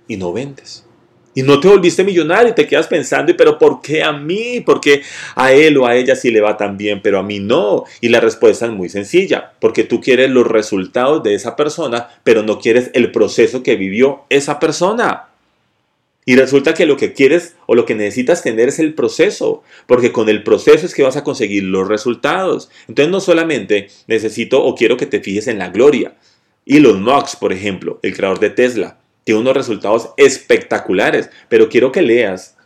y 0.06 0.16
no 0.16 0.32
vendes. 0.32 0.87
Y 1.38 1.42
no 1.42 1.60
te 1.60 1.68
volviste 1.68 2.02
millonario 2.02 2.50
y 2.50 2.54
te 2.56 2.66
quedas 2.66 2.88
pensando, 2.88 3.32
pero 3.36 3.60
¿por 3.60 3.80
qué 3.80 4.02
a 4.02 4.10
mí? 4.10 4.60
¿Por 4.60 4.80
qué 4.80 5.02
a 5.36 5.52
él 5.52 5.76
o 5.76 5.86
a 5.86 5.94
ella 5.94 6.16
sí 6.16 6.32
le 6.32 6.40
va 6.40 6.56
tan 6.56 6.76
bien, 6.76 7.00
pero 7.00 7.20
a 7.20 7.22
mí 7.22 7.38
no? 7.38 7.84
Y 8.00 8.08
la 8.08 8.18
respuesta 8.18 8.66
es 8.66 8.72
muy 8.72 8.88
sencilla, 8.88 9.52
porque 9.60 9.84
tú 9.84 10.00
quieres 10.00 10.30
los 10.30 10.48
resultados 10.48 11.22
de 11.22 11.34
esa 11.34 11.54
persona, 11.54 12.08
pero 12.24 12.42
no 12.42 12.58
quieres 12.58 12.90
el 12.92 13.12
proceso 13.12 13.62
que 13.62 13.76
vivió 13.76 14.24
esa 14.30 14.58
persona. 14.58 15.28
Y 16.24 16.34
resulta 16.34 16.74
que 16.74 16.86
lo 16.86 16.96
que 16.96 17.12
quieres 17.12 17.54
o 17.66 17.76
lo 17.76 17.86
que 17.86 17.94
necesitas 17.94 18.42
tener 18.42 18.70
es 18.70 18.80
el 18.80 18.94
proceso, 18.94 19.62
porque 19.86 20.10
con 20.10 20.28
el 20.28 20.42
proceso 20.42 20.86
es 20.86 20.92
que 20.92 21.04
vas 21.04 21.16
a 21.16 21.22
conseguir 21.22 21.62
los 21.62 21.86
resultados. 21.86 22.68
Entonces 22.88 23.12
no 23.12 23.20
solamente 23.20 23.90
necesito 24.08 24.64
o 24.64 24.74
quiero 24.74 24.96
que 24.96 25.06
te 25.06 25.20
fijes 25.20 25.46
en 25.46 25.60
la 25.60 25.68
gloria. 25.68 26.14
Elon 26.66 27.00
Musk, 27.00 27.38
por 27.38 27.52
ejemplo, 27.52 28.00
el 28.02 28.16
creador 28.16 28.40
de 28.40 28.50
Tesla, 28.50 28.97
tiene 29.32 29.40
unos 29.40 29.54
resultados 29.54 30.10
espectaculares, 30.16 31.30
pero 31.48 31.68
quiero 31.68 31.92
que 31.92 32.02
leas, 32.02 32.56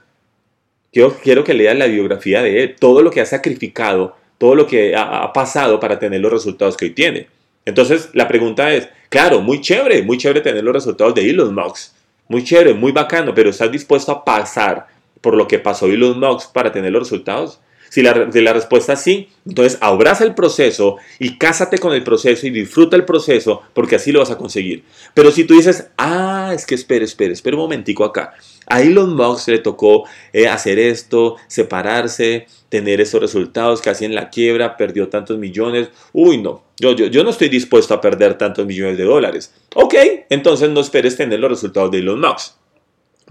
quiero, 0.92 1.16
quiero 1.22 1.44
que 1.44 1.54
leas 1.54 1.76
la 1.76 1.86
biografía 1.86 2.42
de 2.42 2.62
él, 2.62 2.76
todo 2.78 3.02
lo 3.02 3.10
que 3.10 3.20
ha 3.20 3.26
sacrificado 3.26 4.14
todo 4.42 4.56
lo 4.56 4.66
que 4.66 4.96
ha, 4.96 5.32
pasado 5.32 5.78
para 5.78 6.00
tener 6.00 6.20
los 6.20 6.32
resultados 6.32 6.76
que 6.76 6.86
hoy 6.86 6.90
tiene. 6.90 7.28
Entonces, 7.64 8.10
la 8.12 8.26
pregunta 8.26 8.74
es, 8.74 8.88
claro, 9.08 9.40
muy 9.40 9.60
chévere, 9.60 10.02
muy 10.02 10.18
chévere 10.18 10.40
tener 10.40 10.64
los 10.64 10.74
resultados 10.74 11.14
de 11.14 11.30
Elon 11.30 11.54
Musk, 11.54 11.92
muy 12.26 12.42
chévere, 12.42 12.74
muy 12.74 12.90
bacano, 12.90 13.32
pero 13.36 13.50
¿estás 13.50 13.70
dispuesto 13.70 14.10
a 14.10 14.24
pasar 14.24 14.88
por 15.20 15.36
lo 15.36 15.46
que 15.46 15.60
pasó 15.60 15.86
Elon 15.86 16.18
Musk 16.18 16.52
para 16.52 16.72
tener 16.72 16.90
los 16.90 17.02
resultados? 17.02 17.60
Si 17.92 18.00
la, 18.00 18.14
la 18.14 18.52
respuesta 18.54 18.94
es 18.94 19.00
sí, 19.00 19.28
entonces 19.46 19.76
abraza 19.82 20.24
el 20.24 20.34
proceso 20.34 20.96
y 21.18 21.36
cásate 21.36 21.76
con 21.76 21.92
el 21.92 22.02
proceso 22.02 22.46
y 22.46 22.50
disfruta 22.50 22.96
el 22.96 23.04
proceso 23.04 23.60
porque 23.74 23.96
así 23.96 24.12
lo 24.12 24.20
vas 24.20 24.30
a 24.30 24.38
conseguir. 24.38 24.84
Pero 25.12 25.30
si 25.30 25.44
tú 25.44 25.52
dices, 25.52 25.88
ah, 25.98 26.52
es 26.54 26.64
que 26.64 26.74
espere, 26.74 27.04
espere, 27.04 27.34
espere 27.34 27.54
un 27.54 27.60
momentico 27.60 28.06
acá. 28.06 28.32
A 28.66 28.80
Elon 28.80 29.14
Musk 29.14 29.48
le 29.48 29.58
tocó 29.58 30.04
eh, 30.32 30.48
hacer 30.48 30.78
esto, 30.78 31.36
separarse, 31.48 32.46
tener 32.70 33.02
esos 33.02 33.20
resultados, 33.20 33.82
casi 33.82 34.06
en 34.06 34.14
la 34.14 34.30
quiebra, 34.30 34.78
perdió 34.78 35.10
tantos 35.10 35.36
millones. 35.36 35.90
Uy, 36.14 36.38
no, 36.38 36.62
yo, 36.78 36.92
yo, 36.92 37.08
yo 37.08 37.24
no 37.24 37.28
estoy 37.28 37.50
dispuesto 37.50 37.92
a 37.92 38.00
perder 38.00 38.38
tantos 38.38 38.64
millones 38.64 38.96
de 38.96 39.04
dólares. 39.04 39.52
Ok, 39.74 39.96
entonces 40.30 40.70
no 40.70 40.80
esperes 40.80 41.18
tener 41.18 41.40
los 41.40 41.50
resultados 41.50 41.90
de 41.90 41.98
Elon 41.98 42.22
Musk. 42.22 42.54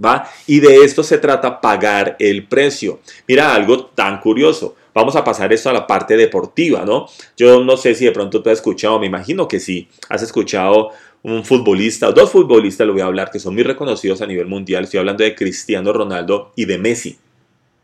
¿Va? 0.03 0.27
Y 0.48 0.60
de 0.60 0.84
esto 0.84 1.03
se 1.03 1.17
trata 1.17 1.62
pagar 1.62 2.15
el 2.20 2.48
precio. 2.48 3.00
Mira, 3.27 3.53
algo 3.53 3.86
tan 3.86 4.20
curioso. 4.20 4.75
Vamos 4.93 5.15
a 5.15 5.24
pasar 5.24 5.53
esto 5.53 5.70
a 5.70 5.74
la 5.74 5.88
parte 5.88 6.17
deportiva, 6.17 6.84
¿no? 6.86 7.08
Yo 7.38 7.63
no 7.63 7.77
sé 7.77 7.96
si 7.96 8.05
de 8.05 8.12
pronto 8.12 8.41
tú 8.41 8.50
has 8.50 8.58
escuchado, 8.58 9.00
me 9.00 9.05
imagino 9.05 9.48
que 9.48 9.60
sí, 9.60 9.88
has 10.10 10.22
escuchado 10.22 10.89
un 11.24 11.46
futbolista, 11.46 12.12
dos 12.12 12.31
futbolistas, 12.31 12.88
lo 12.88 12.93
voy 12.93 13.01
a 13.01 13.05
hablar, 13.05 13.29
que 13.31 13.39
son 13.39 13.53
muy 13.53 13.63
reconocidos 13.63 14.22
a 14.22 14.27
nivel 14.27 14.48
mundial. 14.48 14.84
Estoy 14.84 15.00
hablando 15.00 15.24
de 15.24 15.36
Cristiano 15.36 15.93
Ronaldo 15.93 16.51
y 16.55 16.65
de 16.65 16.77
Messi. 16.77 17.20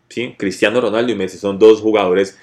¿sí? 0.09 0.35
Cristiano 0.37 0.81
Ronaldo 0.81 1.11
y 1.11 1.15
Messi 1.15 1.37
son 1.37 1.59
dos 1.59 1.81
jugadores 1.81 2.37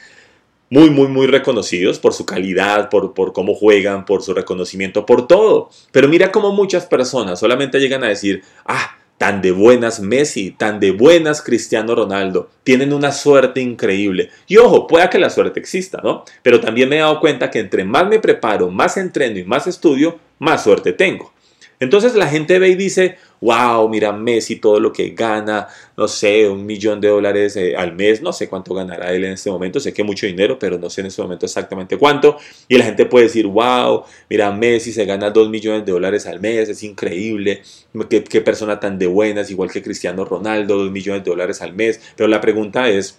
muy, 0.70 0.90
muy, 0.90 1.08
muy 1.08 1.26
reconocidos 1.26 1.98
por 1.98 2.14
su 2.14 2.24
calidad, 2.24 2.88
por, 2.88 3.12
por 3.12 3.32
cómo 3.32 3.54
juegan, 3.54 4.04
por 4.04 4.22
su 4.22 4.34
reconocimiento, 4.34 5.04
por 5.04 5.26
todo. 5.26 5.70
Pero 5.92 6.08
mira 6.08 6.32
cómo 6.32 6.52
muchas 6.52 6.86
personas 6.86 7.38
solamente 7.38 7.80
llegan 7.80 8.02
a 8.02 8.08
decir, 8.08 8.42
ah, 8.64 8.96
tan 9.18 9.42
de 9.42 9.52
buenas 9.52 10.00
Messi, 10.00 10.50
tan 10.50 10.80
de 10.80 10.90
buenas 10.90 11.42
Cristiano 11.42 11.94
Ronaldo, 11.94 12.50
tienen 12.62 12.92
una 12.92 13.12
suerte 13.12 13.60
increíble. 13.60 14.30
Y 14.46 14.56
ojo, 14.56 14.86
pueda 14.86 15.10
que 15.10 15.18
la 15.18 15.30
suerte 15.30 15.60
exista, 15.60 16.00
¿no? 16.02 16.24
Pero 16.42 16.60
también 16.60 16.88
me 16.88 16.96
he 16.96 17.00
dado 17.00 17.20
cuenta 17.20 17.50
que 17.50 17.60
entre 17.60 17.84
más 17.84 18.06
me 18.08 18.18
preparo, 18.18 18.70
más 18.70 18.96
entreno 18.96 19.38
y 19.38 19.44
más 19.44 19.66
estudio, 19.66 20.18
más 20.38 20.64
suerte 20.64 20.92
tengo. 20.92 21.33
Entonces 21.80 22.14
la 22.14 22.28
gente 22.28 22.58
ve 22.58 22.68
y 22.68 22.74
dice, 22.74 23.16
wow, 23.40 23.88
mira 23.88 24.12
Messi 24.12 24.56
todo 24.56 24.80
lo 24.80 24.92
que 24.92 25.10
gana, 25.10 25.68
no 25.96 26.08
sé, 26.08 26.48
un 26.48 26.64
millón 26.64 27.00
de 27.00 27.08
dólares 27.08 27.56
eh, 27.56 27.76
al 27.76 27.94
mes, 27.94 28.22
no 28.22 28.32
sé 28.32 28.48
cuánto 28.48 28.74
ganará 28.74 29.12
él 29.12 29.24
en 29.24 29.32
este 29.32 29.50
momento, 29.50 29.80
sé 29.80 29.92
que 29.92 30.02
mucho 30.02 30.26
dinero, 30.26 30.58
pero 30.58 30.78
no 30.78 30.88
sé 30.88 31.02
en 31.02 31.08
este 31.08 31.22
momento 31.22 31.46
exactamente 31.46 31.98
cuánto. 31.98 32.38
Y 32.68 32.78
la 32.78 32.84
gente 32.84 33.06
puede 33.06 33.26
decir, 33.26 33.46
wow, 33.46 34.04
mira 34.30 34.50
Messi 34.50 34.92
se 34.92 35.04
gana 35.04 35.30
dos 35.30 35.50
millones 35.50 35.84
de 35.84 35.92
dólares 35.92 36.26
al 36.26 36.40
mes, 36.40 36.68
es 36.68 36.82
increíble, 36.82 37.62
qué, 38.08 38.24
qué 38.24 38.40
persona 38.40 38.80
tan 38.80 38.98
de 38.98 39.06
buenas, 39.06 39.50
igual 39.50 39.70
que 39.70 39.82
Cristiano 39.82 40.24
Ronaldo, 40.24 40.78
dos 40.78 40.90
millones 40.90 41.24
de 41.24 41.30
dólares 41.30 41.60
al 41.62 41.74
mes. 41.74 42.00
Pero 42.16 42.28
la 42.28 42.40
pregunta 42.40 42.88
es, 42.88 43.18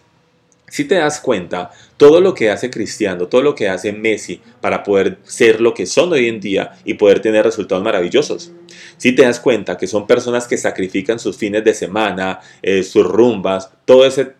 si 0.68 0.86
te 0.86 0.96
das 0.96 1.20
cuenta, 1.20 1.72
todo 1.98 2.22
lo 2.22 2.34
que 2.34 2.50
hace 2.50 2.70
Cristiano, 2.70 3.28
todo 3.28 3.42
lo 3.42 3.56
que 3.56 3.70
hace 3.70 3.94
Messi 3.94 4.42
para 4.62 4.84
poder 4.84 5.20
ser 5.24 5.62
lo 5.62 5.74
que 5.74 5.86
son 5.86 6.12
hoy 6.12 6.28
en 6.28 6.40
día 6.40 6.72
y 6.84 6.96
poder 6.96 7.22
tener 7.22 7.46
resultados 7.46 7.84
maravillosos. 7.84 8.52
Si 8.98 9.14
te 9.14 9.24
das 9.24 9.40
cuenta 9.40 9.78
que 9.78 9.88
son 9.88 10.08
personas 10.08 10.48
que 10.48 10.58
sacrifican 10.58 11.20
sus 11.20 11.38
fines 11.38 11.64
de 11.64 11.74
semana, 11.74 12.40
eh, 12.62 12.84
sus 12.84 13.06
rumbas, 13.06 13.70
todo 13.86 14.06
ese 14.06 14.34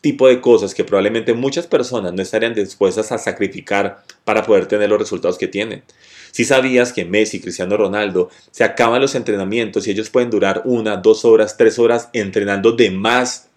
tipo 0.00 0.28
de 0.28 0.40
cosas 0.40 0.74
que 0.74 0.84
probablemente 0.84 1.34
muchas 1.34 1.66
personas 1.66 2.12
no 2.12 2.22
estarían 2.22 2.54
dispuestas 2.54 3.12
a 3.12 3.18
sacrificar 3.18 4.02
para 4.24 4.44
poder 4.44 4.66
tener 4.66 4.88
los 4.88 4.98
resultados 4.98 5.38
que 5.38 5.48
tienen. 5.48 5.82
Si 6.30 6.44
sabías 6.44 6.92
que 6.92 7.04
Messi, 7.04 7.40
Cristiano 7.40 7.76
Ronaldo, 7.76 8.30
se 8.50 8.64
acaban 8.64 9.00
los 9.00 9.14
entrenamientos 9.14 9.86
y 9.86 9.90
ellos 9.90 10.10
pueden 10.10 10.30
durar 10.30 10.62
una, 10.64 10.96
dos 10.96 11.24
horas, 11.24 11.56
tres 11.56 11.78
horas 11.78 12.08
entrenando 12.12 12.72
de 12.72 12.90
más 12.90 13.48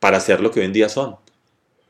para 0.00 0.20
ser 0.20 0.40
lo 0.40 0.50
que 0.50 0.60
hoy 0.60 0.66
en 0.66 0.72
día 0.72 0.88
son. 0.88 1.16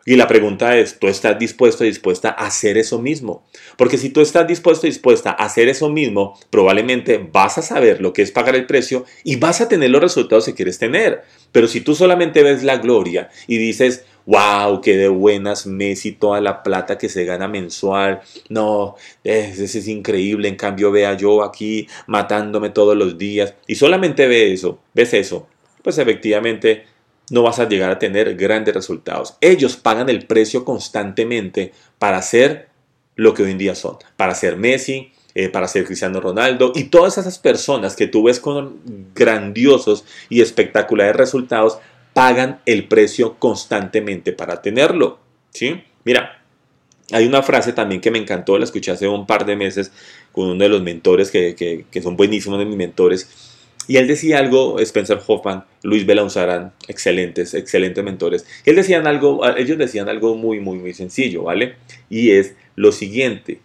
Y 0.08 0.14
la 0.14 0.28
pregunta 0.28 0.78
es, 0.78 1.00
¿tú 1.00 1.08
estás 1.08 1.36
dispuesto 1.36 1.84
y 1.84 1.88
dispuesta 1.88 2.28
a 2.28 2.46
hacer 2.46 2.78
eso 2.78 3.00
mismo? 3.00 3.44
Porque 3.76 3.98
si 3.98 4.10
tú 4.10 4.20
estás 4.20 4.46
dispuesto 4.46 4.86
y 4.86 4.90
dispuesta 4.90 5.30
a 5.30 5.44
hacer 5.44 5.68
eso 5.68 5.88
mismo, 5.88 6.38
probablemente 6.48 7.18
vas 7.32 7.58
a 7.58 7.62
saber 7.62 8.00
lo 8.00 8.12
que 8.12 8.22
es 8.22 8.30
pagar 8.30 8.54
el 8.54 8.66
precio 8.66 9.04
y 9.24 9.34
vas 9.34 9.60
a 9.60 9.68
tener 9.68 9.90
los 9.90 10.00
resultados 10.00 10.46
que 10.46 10.54
quieres 10.54 10.78
tener. 10.78 11.22
Pero 11.50 11.66
si 11.66 11.80
tú 11.80 11.96
solamente 11.96 12.44
ves 12.44 12.62
la 12.62 12.76
gloria 12.76 13.30
y 13.48 13.58
dices, 13.58 14.04
wow, 14.26 14.80
qué 14.80 14.96
de 14.96 15.08
buenas 15.08 15.66
Messi, 15.66 16.12
toda 16.12 16.40
la 16.40 16.62
plata 16.62 16.98
que 16.98 17.08
se 17.08 17.24
gana 17.24 17.48
mensual, 17.48 18.20
no, 18.48 18.94
ese 19.24 19.64
es 19.64 19.88
increíble, 19.88 20.46
en 20.46 20.56
cambio 20.56 20.92
vea 20.92 21.16
yo 21.16 21.42
aquí 21.42 21.88
matándome 22.06 22.70
todos 22.70 22.96
los 22.96 23.18
días 23.18 23.54
y 23.66 23.74
solamente 23.74 24.28
ve 24.28 24.52
eso, 24.52 24.78
ves 24.94 25.14
eso, 25.14 25.48
pues 25.82 25.98
efectivamente 25.98 26.84
no 27.30 27.42
vas 27.42 27.58
a 27.58 27.68
llegar 27.68 27.90
a 27.90 27.98
tener 27.98 28.36
grandes 28.36 28.74
resultados. 28.74 29.36
Ellos 29.40 29.76
pagan 29.76 30.08
el 30.08 30.26
precio 30.26 30.64
constantemente 30.64 31.72
para 31.98 32.22
ser 32.22 32.68
lo 33.14 33.34
que 33.34 33.42
hoy 33.42 33.50
en 33.50 33.58
día 33.58 33.74
son, 33.74 33.96
para 34.16 34.34
ser 34.34 34.56
Messi, 34.56 35.12
eh, 35.34 35.48
para 35.48 35.68
ser 35.68 35.84
Cristiano 35.84 36.20
Ronaldo 36.20 36.72
y 36.74 36.84
todas 36.84 37.18
esas 37.18 37.38
personas 37.38 37.96
que 37.96 38.06
tú 38.06 38.24
ves 38.24 38.40
con 38.40 38.80
grandiosos 39.14 40.04
y 40.28 40.40
espectaculares 40.40 41.16
resultados 41.16 41.78
pagan 42.12 42.60
el 42.64 42.88
precio 42.88 43.36
constantemente 43.38 44.32
para 44.32 44.62
tenerlo. 44.62 45.18
¿sí? 45.50 45.82
Mira, 46.04 46.42
hay 47.12 47.26
una 47.26 47.42
frase 47.42 47.72
también 47.72 48.00
que 48.00 48.10
me 48.10 48.18
encantó, 48.18 48.58
la 48.58 48.64
escuché 48.64 48.92
hace 48.92 49.08
un 49.08 49.26
par 49.26 49.44
de 49.44 49.56
meses 49.56 49.92
con 50.32 50.48
uno 50.48 50.62
de 50.62 50.68
los 50.68 50.82
mentores 50.82 51.30
que, 51.30 51.84
que 51.90 52.02
son 52.02 52.16
buenísimos 52.16 52.58
de 52.58 52.64
mis 52.64 52.76
mentores 52.76 53.55
y 53.88 53.96
él 53.96 54.06
decía 54.08 54.38
algo, 54.38 54.78
Spencer 54.80 55.20
Hoffman, 55.26 55.64
Luis 55.82 56.06
Belaunzarán, 56.06 56.72
excelentes, 56.88 57.54
excelentes 57.54 58.02
mentores. 58.02 58.46
Él 58.64 58.76
decían 58.76 59.06
algo, 59.06 59.46
ellos 59.56 59.78
decían 59.78 60.08
algo 60.08 60.34
muy, 60.34 60.60
muy, 60.60 60.78
muy 60.78 60.94
sencillo, 60.94 61.44
¿vale? 61.44 61.76
Y 62.10 62.32
es 62.32 62.54
lo 62.74 62.92
siguiente, 62.92 63.60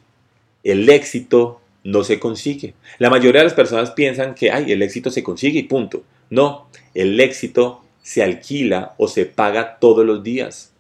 el 0.64 0.90
éxito 0.90 1.62
no 1.84 2.04
se 2.04 2.20
consigue. 2.20 2.76
La 3.00 3.10
mayoría 3.10 3.42
de 3.42 3.46
las 3.46 3.54
personas 3.54 3.92
piensan 3.92 4.36
que, 4.36 4.52
ay, 4.52 4.72
el 4.72 4.82
éxito 4.82 5.10
se 5.10 5.24
consigue 5.24 5.60
y 5.60 5.64
punto. 5.64 6.04
No, 6.30 6.68
el 6.94 7.20
éxito 7.20 7.84
se 8.04 8.24
alquila 8.24 8.94
o 8.98 9.08
se 9.08 9.26
paga 9.26 9.78
todos 9.80 10.06
los 10.06 10.24
días. 10.24 10.72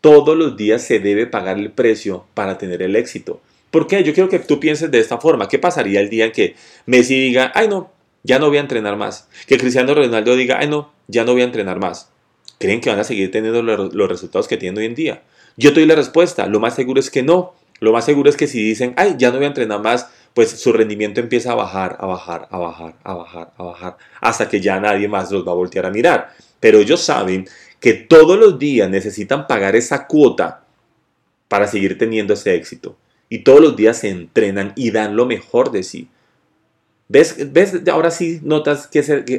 Todos 0.00 0.36
los 0.36 0.56
días 0.56 0.82
se 0.82 0.98
debe 0.98 1.26
pagar 1.26 1.58
el 1.58 1.70
precio 1.70 2.26
para 2.34 2.58
tener 2.58 2.82
el 2.82 2.96
éxito. 2.96 3.40
¿Por 3.70 3.86
qué? 3.86 4.02
Yo 4.04 4.12
quiero 4.12 4.28
que 4.28 4.38
tú 4.38 4.60
pienses 4.60 4.90
de 4.90 4.98
esta 4.98 5.18
forma. 5.18 5.48
¿Qué 5.48 5.58
pasaría 5.58 6.00
el 6.00 6.10
día 6.10 6.26
en 6.26 6.32
que 6.32 6.54
Messi 6.86 7.18
diga, 7.18 7.52
ay 7.54 7.68
no, 7.68 7.90
ya 8.22 8.38
no 8.38 8.48
voy 8.48 8.58
a 8.58 8.60
entrenar 8.60 8.96
más. 8.96 9.28
Que 9.46 9.58
Cristiano 9.58 9.94
Ronaldo 9.94 10.36
diga, 10.36 10.58
ay 10.58 10.68
no, 10.68 10.92
ya 11.08 11.24
no 11.24 11.32
voy 11.32 11.42
a 11.42 11.46
entrenar 11.46 11.78
más. 11.78 12.10
¿Creen 12.58 12.80
que 12.80 12.90
van 12.90 13.00
a 13.00 13.04
seguir 13.04 13.30
teniendo 13.30 13.62
los 13.62 14.08
resultados 14.08 14.46
que 14.48 14.56
tienen 14.56 14.78
hoy 14.78 14.86
en 14.86 14.94
día? 14.94 15.22
Yo 15.56 15.72
te 15.72 15.80
doy 15.80 15.88
la 15.88 15.96
respuesta, 15.96 16.46
lo 16.46 16.60
más 16.60 16.74
seguro 16.74 17.00
es 17.00 17.10
que 17.10 17.22
no. 17.22 17.54
Lo 17.80 17.92
más 17.92 18.04
seguro 18.04 18.30
es 18.30 18.36
que 18.36 18.46
si 18.46 18.62
dicen, 18.62 18.94
ay, 18.96 19.16
ya 19.18 19.30
no 19.30 19.38
voy 19.38 19.46
a 19.46 19.48
entrenar 19.48 19.82
más, 19.82 20.08
pues 20.34 20.50
su 20.50 20.72
rendimiento 20.72 21.20
empieza 21.20 21.52
a 21.52 21.56
bajar, 21.56 21.96
a 21.98 22.06
bajar, 22.06 22.46
a 22.50 22.58
bajar, 22.58 22.94
a 23.02 23.14
bajar, 23.14 23.52
a 23.56 23.62
bajar, 23.64 23.96
hasta 24.20 24.48
que 24.48 24.60
ya 24.60 24.78
nadie 24.78 25.08
más 25.08 25.32
los 25.32 25.46
va 25.46 25.50
a 25.50 25.56
voltear 25.56 25.86
a 25.86 25.90
mirar. 25.90 26.32
Pero 26.60 26.78
ellos 26.78 27.00
saben 27.00 27.48
que 27.80 27.94
todos 27.94 28.38
los 28.38 28.58
días 28.58 28.88
necesitan 28.88 29.48
pagar 29.48 29.74
esa 29.74 30.06
cuota 30.06 30.64
para 31.48 31.66
seguir 31.66 31.98
teniendo 31.98 32.34
ese 32.34 32.54
éxito. 32.54 32.96
Y 33.28 33.40
todos 33.40 33.60
los 33.60 33.74
días 33.74 33.98
se 33.98 34.10
entrenan 34.10 34.72
y 34.76 34.92
dan 34.92 35.16
lo 35.16 35.26
mejor 35.26 35.72
de 35.72 35.82
sí. 35.82 36.08
¿Ves, 37.12 37.36
Ahora 37.92 38.10
sí 38.10 38.40
notas 38.42 38.88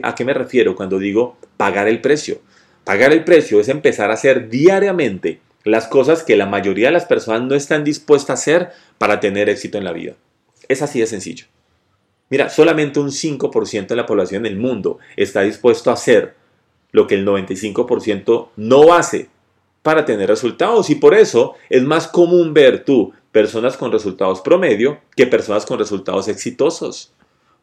a 0.03 0.15
qué 0.15 0.25
me 0.25 0.33
refiero 0.35 0.75
cuando 0.75 0.99
digo 0.99 1.37
pagar 1.57 1.87
el 1.87 2.01
precio. 2.01 2.39
Pagar 2.83 3.11
el 3.11 3.23
precio 3.23 3.59
es 3.59 3.67
empezar 3.67 4.11
a 4.11 4.13
hacer 4.13 4.47
diariamente 4.49 5.39
las 5.63 5.87
cosas 5.87 6.21
que 6.21 6.37
la 6.37 6.45
mayoría 6.45 6.87
de 6.87 6.93
las 6.93 7.05
personas 7.05 7.41
no 7.41 7.55
están 7.55 7.83
dispuestas 7.83 8.29
a 8.29 8.33
hacer 8.33 8.69
para 8.99 9.19
tener 9.19 9.49
éxito 9.49 9.79
en 9.79 9.85
la 9.85 9.91
vida. 9.91 10.13
Es 10.67 10.83
así 10.83 10.99
de 10.99 11.07
sencillo. 11.07 11.47
Mira, 12.29 12.49
solamente 12.49 12.99
un 12.99 13.09
5% 13.09 13.87
de 13.87 13.95
la 13.95 14.05
población 14.05 14.43
del 14.43 14.57
mundo 14.57 14.99
está 15.15 15.41
dispuesto 15.41 15.89
a 15.89 15.93
hacer 15.93 16.35
lo 16.91 17.07
que 17.07 17.15
el 17.15 17.25
95% 17.25 18.49
no 18.55 18.93
hace 18.93 19.29
para 19.81 20.05
tener 20.05 20.29
resultados. 20.29 20.91
Y 20.91 20.95
por 20.95 21.15
eso 21.15 21.55
es 21.71 21.81
más 21.81 22.07
común 22.07 22.53
ver 22.53 22.85
tú 22.85 23.13
personas 23.31 23.77
con 23.77 23.91
resultados 23.91 24.41
promedio 24.41 24.99
que 25.15 25.25
personas 25.25 25.65
con 25.65 25.79
resultados 25.79 26.27
exitosos 26.27 27.13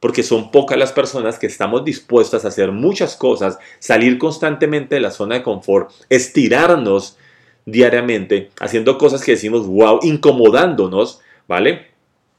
porque 0.01 0.23
son 0.23 0.51
pocas 0.51 0.79
las 0.79 0.93
personas 0.93 1.39
que 1.39 1.47
estamos 1.47 1.85
dispuestas 1.85 2.45
a 2.45 2.49
hacer 2.49 2.73
muchas 2.73 3.17
cosas, 3.17 3.59
salir 3.79 4.19
constantemente 4.19 4.95
de 4.95 5.03
la 5.03 5.11
zona 5.11 5.37
de 5.37 5.43
confort, 5.43 5.91
estirarnos 6.09 7.19
diariamente, 7.67 8.51
haciendo 8.59 8.97
cosas 8.97 9.23
que 9.23 9.33
decimos, 9.33 9.67
wow, 9.67 10.01
incomodándonos, 10.03 11.21
¿vale? 11.47 11.89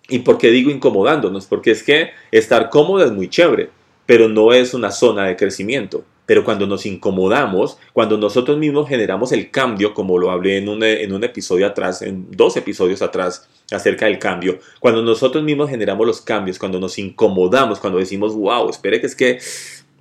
¿Y 0.09 0.19
por 0.19 0.39
qué 0.39 0.49
digo 0.49 0.71
incomodándonos? 0.71 1.45
Porque 1.45 1.71
es 1.71 1.83
que 1.83 2.09
estar 2.31 2.69
cómodo 2.69 3.05
es 3.05 3.11
muy 3.11 3.29
chévere, 3.29 3.69
pero 4.05 4.27
no 4.27 4.51
es 4.51 4.73
una 4.73 4.91
zona 4.91 5.27
de 5.27 5.37
crecimiento. 5.37 6.03
Pero 6.31 6.45
cuando 6.45 6.65
nos 6.65 6.85
incomodamos, 6.85 7.77
cuando 7.91 8.17
nosotros 8.17 8.57
mismos 8.57 8.87
generamos 8.87 9.33
el 9.33 9.51
cambio, 9.51 9.93
como 9.93 10.17
lo 10.17 10.31
hablé 10.31 10.59
en 10.59 10.69
un, 10.69 11.23
episodio 11.25 11.67
atrás, 11.67 12.01
en 12.03 12.25
dos 12.31 12.55
episodios 12.55 13.01
atrás 13.01 13.49
acerca 13.69 14.05
del 14.05 14.17
cambio, 14.17 14.57
cuando 14.79 15.01
nosotros 15.01 15.43
mismos 15.43 15.69
generamos 15.69 16.07
los 16.07 16.21
cambios, 16.21 16.57
cuando 16.57 16.79
nos 16.79 16.97
incomodamos, 16.99 17.81
cuando 17.81 17.99
decimos, 17.99 18.33
wow, 18.33 18.69
espere 18.69 19.01
que 19.01 19.07
es 19.07 19.15
que 19.17 19.39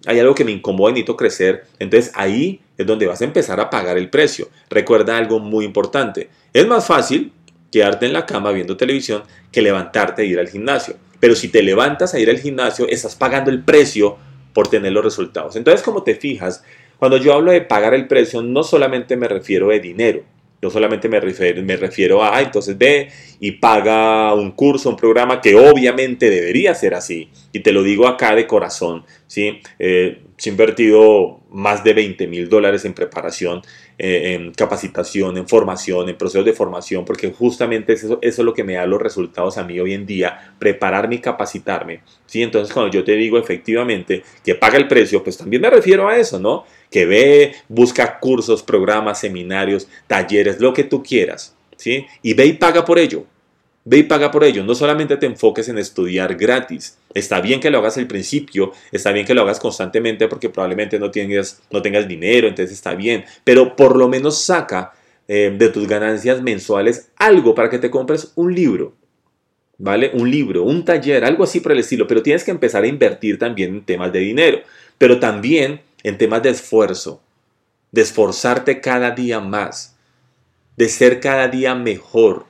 hay 0.07 0.21
algo 0.21 0.33
que 0.37 0.45
me 0.45 0.53
incomoda 0.53 0.91
y 0.91 0.93
necesito 0.93 1.17
crecer, 1.17 1.65
entonces 1.81 2.13
ahí 2.15 2.61
es 2.79 2.87
donde 2.87 3.09
vas 3.09 3.21
a 3.23 3.25
empezar 3.25 3.59
a 3.59 3.69
pagar 3.69 3.99
el 3.99 4.09
precio. 4.09 4.51
Recuerda 4.69 5.19
algo 5.19 5.41
muy 5.41 5.65
importante, 5.65 6.31
es 6.53 6.65
más 6.65 6.87
fácil 6.87 7.33
quedarte 7.73 8.07
en 8.07 8.13
la 8.13 8.25
cama 8.25 8.53
viendo 8.53 8.77
televisión 8.77 9.25
que 9.51 9.63
levantarte 9.63 10.23
e 10.23 10.27
ir 10.27 10.39
al 10.39 10.49
gimnasio. 10.49 10.95
Pero 11.19 11.35
si 11.35 11.49
te 11.49 11.61
levantas 11.61 12.15
a 12.15 12.21
ir 12.21 12.31
al 12.31 12.39
gimnasio, 12.39 12.87
estás 12.87 13.17
pagando 13.17 13.51
el 13.51 13.65
precio 13.65 14.17
por 14.53 14.69
tener 14.69 14.93
los 14.93 15.05
resultados. 15.05 15.57
Entonces, 15.57 15.83
como 15.83 16.03
te 16.03 16.15
fijas, 16.15 16.65
cuando 16.99 17.17
yo 17.17 17.33
hablo 17.33 17.53
de 17.53 17.63
pagar 17.63 17.95
el 17.95 18.07
precio, 18.07 18.43
no 18.43 18.63
solamente 18.63 19.17
me 19.17 19.29
refiero 19.29 19.69
de 19.69 19.81
dinero, 19.81 20.23
no 20.63 20.71
solamente 20.71 21.09
me 21.09 21.21
refiero, 21.21 21.63
me 21.63 21.77
refiero 21.77 22.23
a, 22.23 22.37
ah, 22.37 22.43
entonces 22.43 22.77
ve 22.77 23.09
y 23.41 23.53
paga 23.53 24.35
un 24.35 24.53
curso, 24.53 24.91
un 24.91 24.97
programa 24.97 25.41
que 25.41 25.55
obviamente 25.55 26.29
debería 26.29 26.75
ser 26.75 26.95
así. 26.95 27.31
Y 27.53 27.61
te 27.61 27.73
lo 27.73 27.83
digo 27.83 28.07
acá 28.07 28.35
de 28.35 28.47
corazón, 28.47 29.05
¿sí? 29.27 29.61
Eh, 29.79 30.21
he 30.43 30.49
invertido 30.49 31.41
más 31.51 31.83
de 31.85 31.95
20 31.95 32.27
mil 32.27 32.49
dólares 32.49 32.85
en 32.85 32.95
preparación, 32.95 33.63
eh, 33.99 34.35
en 34.35 34.53
capacitación, 34.53 35.37
en 35.37 35.49
formación, 35.49 36.09
en 36.09 36.17
procesos 36.17 36.45
de 36.45 36.53
formación, 36.53 37.05
porque 37.05 37.31
justamente 37.31 37.95
eso, 37.95 38.19
eso, 38.23 38.43
es 38.43 38.45
lo 38.45 38.55
que 38.55 38.65
me 38.65 38.75
da 38.75 38.87
los 38.87 39.01
resultados 39.01 39.59
a 39.59 39.65
mí 39.65 39.79
hoy 39.81 39.95
en 39.95 40.07
día, 40.07 40.55
prepararme 40.59 41.17
y 41.17 41.19
capacitarme. 41.19 42.01
¿sí? 42.27 42.43
Entonces, 42.43 42.73
cuando 42.73 42.91
yo 42.91 43.05
te 43.05 43.17
digo 43.17 43.39
efectivamente 43.39 44.23
que 44.45 44.55
paga 44.55 44.79
el 44.79 44.89
precio, 44.89 45.23
pues 45.23 45.37
también 45.37 45.63
me 45.63 45.71
refiero 45.71 46.09
a 46.09 46.17
eso, 46.17 46.39
¿no? 46.39 46.65
Que 46.91 47.07
ve, 47.07 47.55
busca 47.69 48.19
cursos, 48.19 48.63
programas, 48.63 49.21
seminarios, 49.21 49.87
talleres, 50.07 50.61
lo 50.61 50.73
que 50.73 50.85
tú 50.85 51.03
quieras, 51.03 51.55
¿sí? 51.77 52.07
Y 52.23 52.35
ve 52.35 52.47
y 52.47 52.53
paga 52.55 52.85
por 52.85 52.99
ello. 52.99 53.25
Ve 53.85 53.99
y 53.99 54.03
paga 54.03 54.31
por 54.31 54.45
ello. 54.45 54.63
No 54.63 54.75
solamente 54.75 55.17
te 55.17 55.27
enfoques 55.27 55.69
en 55.69 55.79
estudiar 55.79 56.35
gratis. 56.35 56.99
Está 57.15 57.41
bien 57.41 57.61
que 57.61 57.71
lo 57.71 57.79
hagas 57.79 57.97
al 57.97 58.07
principio, 58.07 58.73
está 58.93 59.11
bien 59.11 59.27
que 59.27 59.35
lo 59.35 59.43
hagas 59.43 59.59
constantemente 59.59 60.29
porque 60.29 60.51
probablemente 60.51 60.99
no 60.99 61.11
tengas, 61.11 61.63
no 61.71 61.81
tengas 61.81 62.07
dinero, 62.07 62.47
entonces 62.47 62.75
está 62.75 62.95
bien. 62.95 63.25
Pero 63.43 63.75
por 63.77 63.97
lo 63.97 64.09
menos 64.09 64.45
saca 64.45 64.93
eh, 65.27 65.55
de 65.57 65.69
tus 65.71 65.89
ganancias 65.89 66.43
mensuales 66.43 67.11
algo 67.17 67.55
para 67.55 67.71
que 67.71 67.79
te 67.79 67.91
compres 67.91 68.33
un 68.35 68.55
libro. 68.55 68.95
¿Vale? 69.79 70.11
Un 70.13 70.31
libro, 70.31 70.63
un 70.63 70.85
taller, 70.85 71.25
algo 71.25 71.45
así 71.45 71.61
por 71.61 71.73
el 71.73 71.79
estilo. 71.79 72.07
Pero 72.07 72.23
tienes 72.23 72.45
que 72.45 72.51
empezar 72.51 72.85
a 72.85 72.87
invertir 72.87 73.39
también 73.39 73.77
en 73.77 73.85
temas 73.85 74.13
de 74.13 74.19
dinero. 74.19 74.59
Pero 74.99 75.19
también 75.19 75.81
en 76.03 76.19
temas 76.19 76.43
de 76.43 76.51
esfuerzo. 76.51 77.23
De 77.93 78.03
esforzarte 78.03 78.81
cada 78.81 79.11
día 79.13 79.41
más. 79.41 79.97
De 80.77 80.89
ser 80.89 81.21
cada 81.21 81.49
día 81.49 81.75
mejor 81.75 82.47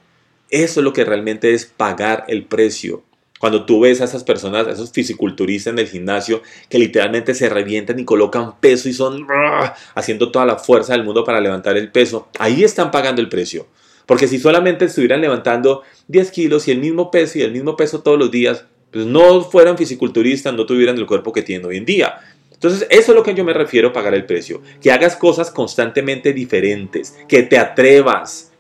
eso 0.51 0.81
es 0.81 0.85
lo 0.85 0.93
que 0.93 1.05
realmente 1.05 1.55
es 1.55 1.65
pagar 1.65 2.25
el 2.29 2.45
precio. 2.45 3.05
Cuando 3.39 3.65
tú 3.65 3.81
ves 3.81 4.01
a 4.01 4.05
esas 4.05 4.25
personas, 4.25 4.67
a 4.67 4.73
esos 4.73 4.91
fisiculturistas 4.93 5.73
en 5.73 5.79
el 5.79 5.89
gimnasio 5.89 6.43
que 6.69 6.79
literalmente 6.79 7.35
se 7.35 7.49
revientan 7.49 7.99
y 7.99 8.05
colocan 8.05 8.59
peso 8.61 8.89
y 8.89 8.93
son 8.93 9.27
¡ah! 9.31 9.75
haciendo 9.95 10.31
toda 10.31 10.45
la 10.45 10.59
fuerza 10.59 10.93
del 10.93 11.05
mundo 11.05 11.25
para 11.25 11.41
levantar 11.41 11.79
el 11.79 11.91
peso, 11.91 12.29
ahí 12.39 12.65
están 12.65 12.91
pagando 12.91 13.23
el 13.23 13.31
precio. 13.31 13.67
Porque 14.05 14.29
si 14.29 14.39
solamente 14.39 14.87
estuvieran 14.87 15.21
levantando 15.21 15.83
10 16.09 16.31
kilos 16.33 16.69
y 16.69 16.73
el 16.73 16.81
mismo 16.81 17.11
peso 17.11 17.39
y 17.39 17.43
el 17.43 17.53
mismo 17.53 17.77
peso 17.77 18.03
todos 18.03 18.19
los 18.19 18.31
días, 18.31 18.65
pues 18.91 19.07
no 19.07 19.43
fueran 19.43 19.79
fisiculturistas, 19.79 20.53
no 20.53 20.67
tuvieran 20.67 20.99
el 20.99 21.07
cuerpo 21.07 21.33
que 21.33 21.43
tienen 21.43 21.65
hoy 21.65 21.77
en 21.77 21.85
día. 21.85 22.19
Entonces, 22.61 22.87
eso 22.91 23.13
es 23.13 23.17
lo 23.17 23.23
que 23.23 23.35
yo 23.35 23.43
me 23.43 23.55
refiero 23.55 23.89
a 23.89 23.93
pagar 23.93 24.13
el 24.13 24.27
precio. 24.27 24.61
Que 24.83 24.93
hagas 24.93 25.17
cosas 25.17 25.51
constantemente 25.51 26.35
diferentes, 26.35 27.19
que 27.27 27.43
te 27.43 27.57
atrevas, 27.57 28.51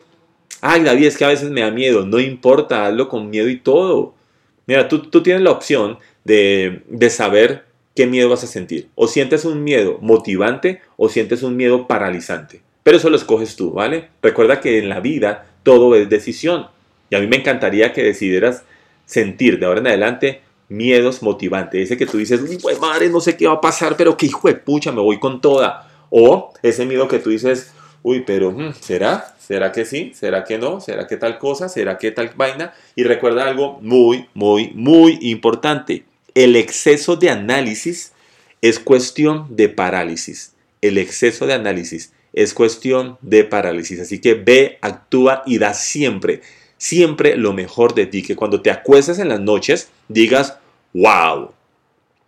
Ay, 0.60 0.82
David, 0.82 1.06
es 1.06 1.16
que 1.16 1.24
a 1.24 1.28
veces 1.28 1.50
me 1.50 1.62
da 1.62 1.70
miedo. 1.70 2.04
No 2.04 2.20
importa, 2.20 2.86
hazlo 2.86 3.08
con 3.08 3.30
miedo 3.30 3.48
y 3.48 3.56
todo. 3.56 4.14
Mira, 4.66 4.88
tú, 4.88 5.02
tú 5.10 5.22
tienes 5.22 5.42
la 5.42 5.50
opción 5.50 5.98
de, 6.24 6.82
de 6.86 7.10
saber 7.10 7.64
qué 7.96 8.06
miedo 8.06 8.28
vas 8.28 8.44
a 8.44 8.46
sentir. 8.46 8.88
O 8.94 9.08
sientes 9.08 9.44
un 9.44 9.64
miedo 9.64 9.98
motivante 10.02 10.82
o 10.96 11.08
sientes 11.08 11.42
un 11.42 11.56
miedo 11.56 11.86
paralizante. 11.86 12.60
Pero 12.82 12.98
eso 12.98 13.10
lo 13.10 13.16
escoges 13.16 13.56
tú, 13.56 13.72
¿vale? 13.72 14.08
Recuerda 14.22 14.60
que 14.60 14.78
en 14.78 14.88
la 14.88 15.00
vida 15.00 15.46
todo 15.62 15.94
es 15.94 16.08
decisión. 16.08 16.66
Y 17.08 17.16
a 17.16 17.20
mí 17.20 17.26
me 17.26 17.36
encantaría 17.36 17.92
que 17.92 18.02
decidieras 18.02 18.64
sentir 19.06 19.58
de 19.58 19.66
ahora 19.66 19.80
en 19.80 19.86
adelante 19.88 20.42
miedos 20.70 21.22
motivantes. 21.22 21.82
Ese 21.82 21.98
que 21.98 22.06
tú 22.06 22.16
dices, 22.16 22.40
uy, 22.40 22.58
madre, 22.80 23.10
no 23.10 23.20
sé 23.20 23.36
qué 23.36 23.46
va 23.46 23.54
a 23.54 23.60
pasar, 23.60 23.96
pero 23.96 24.16
qué 24.16 24.26
hijo 24.26 24.48
de 24.48 24.54
pucha, 24.54 24.92
me 24.92 25.02
voy 25.02 25.18
con 25.18 25.42
toda. 25.42 25.86
O 26.08 26.54
ese 26.62 26.86
miedo 26.86 27.06
que 27.08 27.18
tú 27.18 27.28
dices, 27.28 27.72
uy, 28.02 28.22
pero 28.26 28.50
hmm, 28.50 28.72
¿será? 28.80 29.34
¿Será 29.38 29.72
que 29.72 29.84
sí? 29.84 30.12
¿Será 30.14 30.44
que 30.44 30.58
no? 30.58 30.80
¿Será 30.80 31.06
que 31.06 31.16
tal 31.16 31.38
cosa? 31.38 31.68
¿Será 31.68 31.98
que 31.98 32.12
tal 32.12 32.30
vaina? 32.36 32.72
Y 32.94 33.02
recuerda 33.02 33.48
algo 33.48 33.78
muy, 33.82 34.26
muy, 34.32 34.70
muy 34.74 35.18
importante. 35.22 36.04
El 36.34 36.54
exceso 36.54 37.16
de 37.16 37.30
análisis 37.30 38.12
es 38.62 38.78
cuestión 38.78 39.46
de 39.50 39.68
parálisis. 39.68 40.54
El 40.80 40.98
exceso 40.98 41.46
de 41.46 41.54
análisis 41.54 42.12
es 42.32 42.54
cuestión 42.54 43.18
de 43.22 43.42
parálisis. 43.42 44.00
Así 44.00 44.20
que 44.20 44.34
ve, 44.34 44.78
actúa 44.82 45.42
y 45.46 45.58
da 45.58 45.74
siempre, 45.74 46.42
siempre 46.78 47.36
lo 47.36 47.52
mejor 47.52 47.94
de 47.94 48.06
ti. 48.06 48.22
Que 48.22 48.36
cuando 48.36 48.62
te 48.62 48.70
acuestes 48.70 49.18
en 49.18 49.28
las 49.28 49.40
noches 49.40 49.88
digas, 50.08 50.58
wow, 50.92 51.52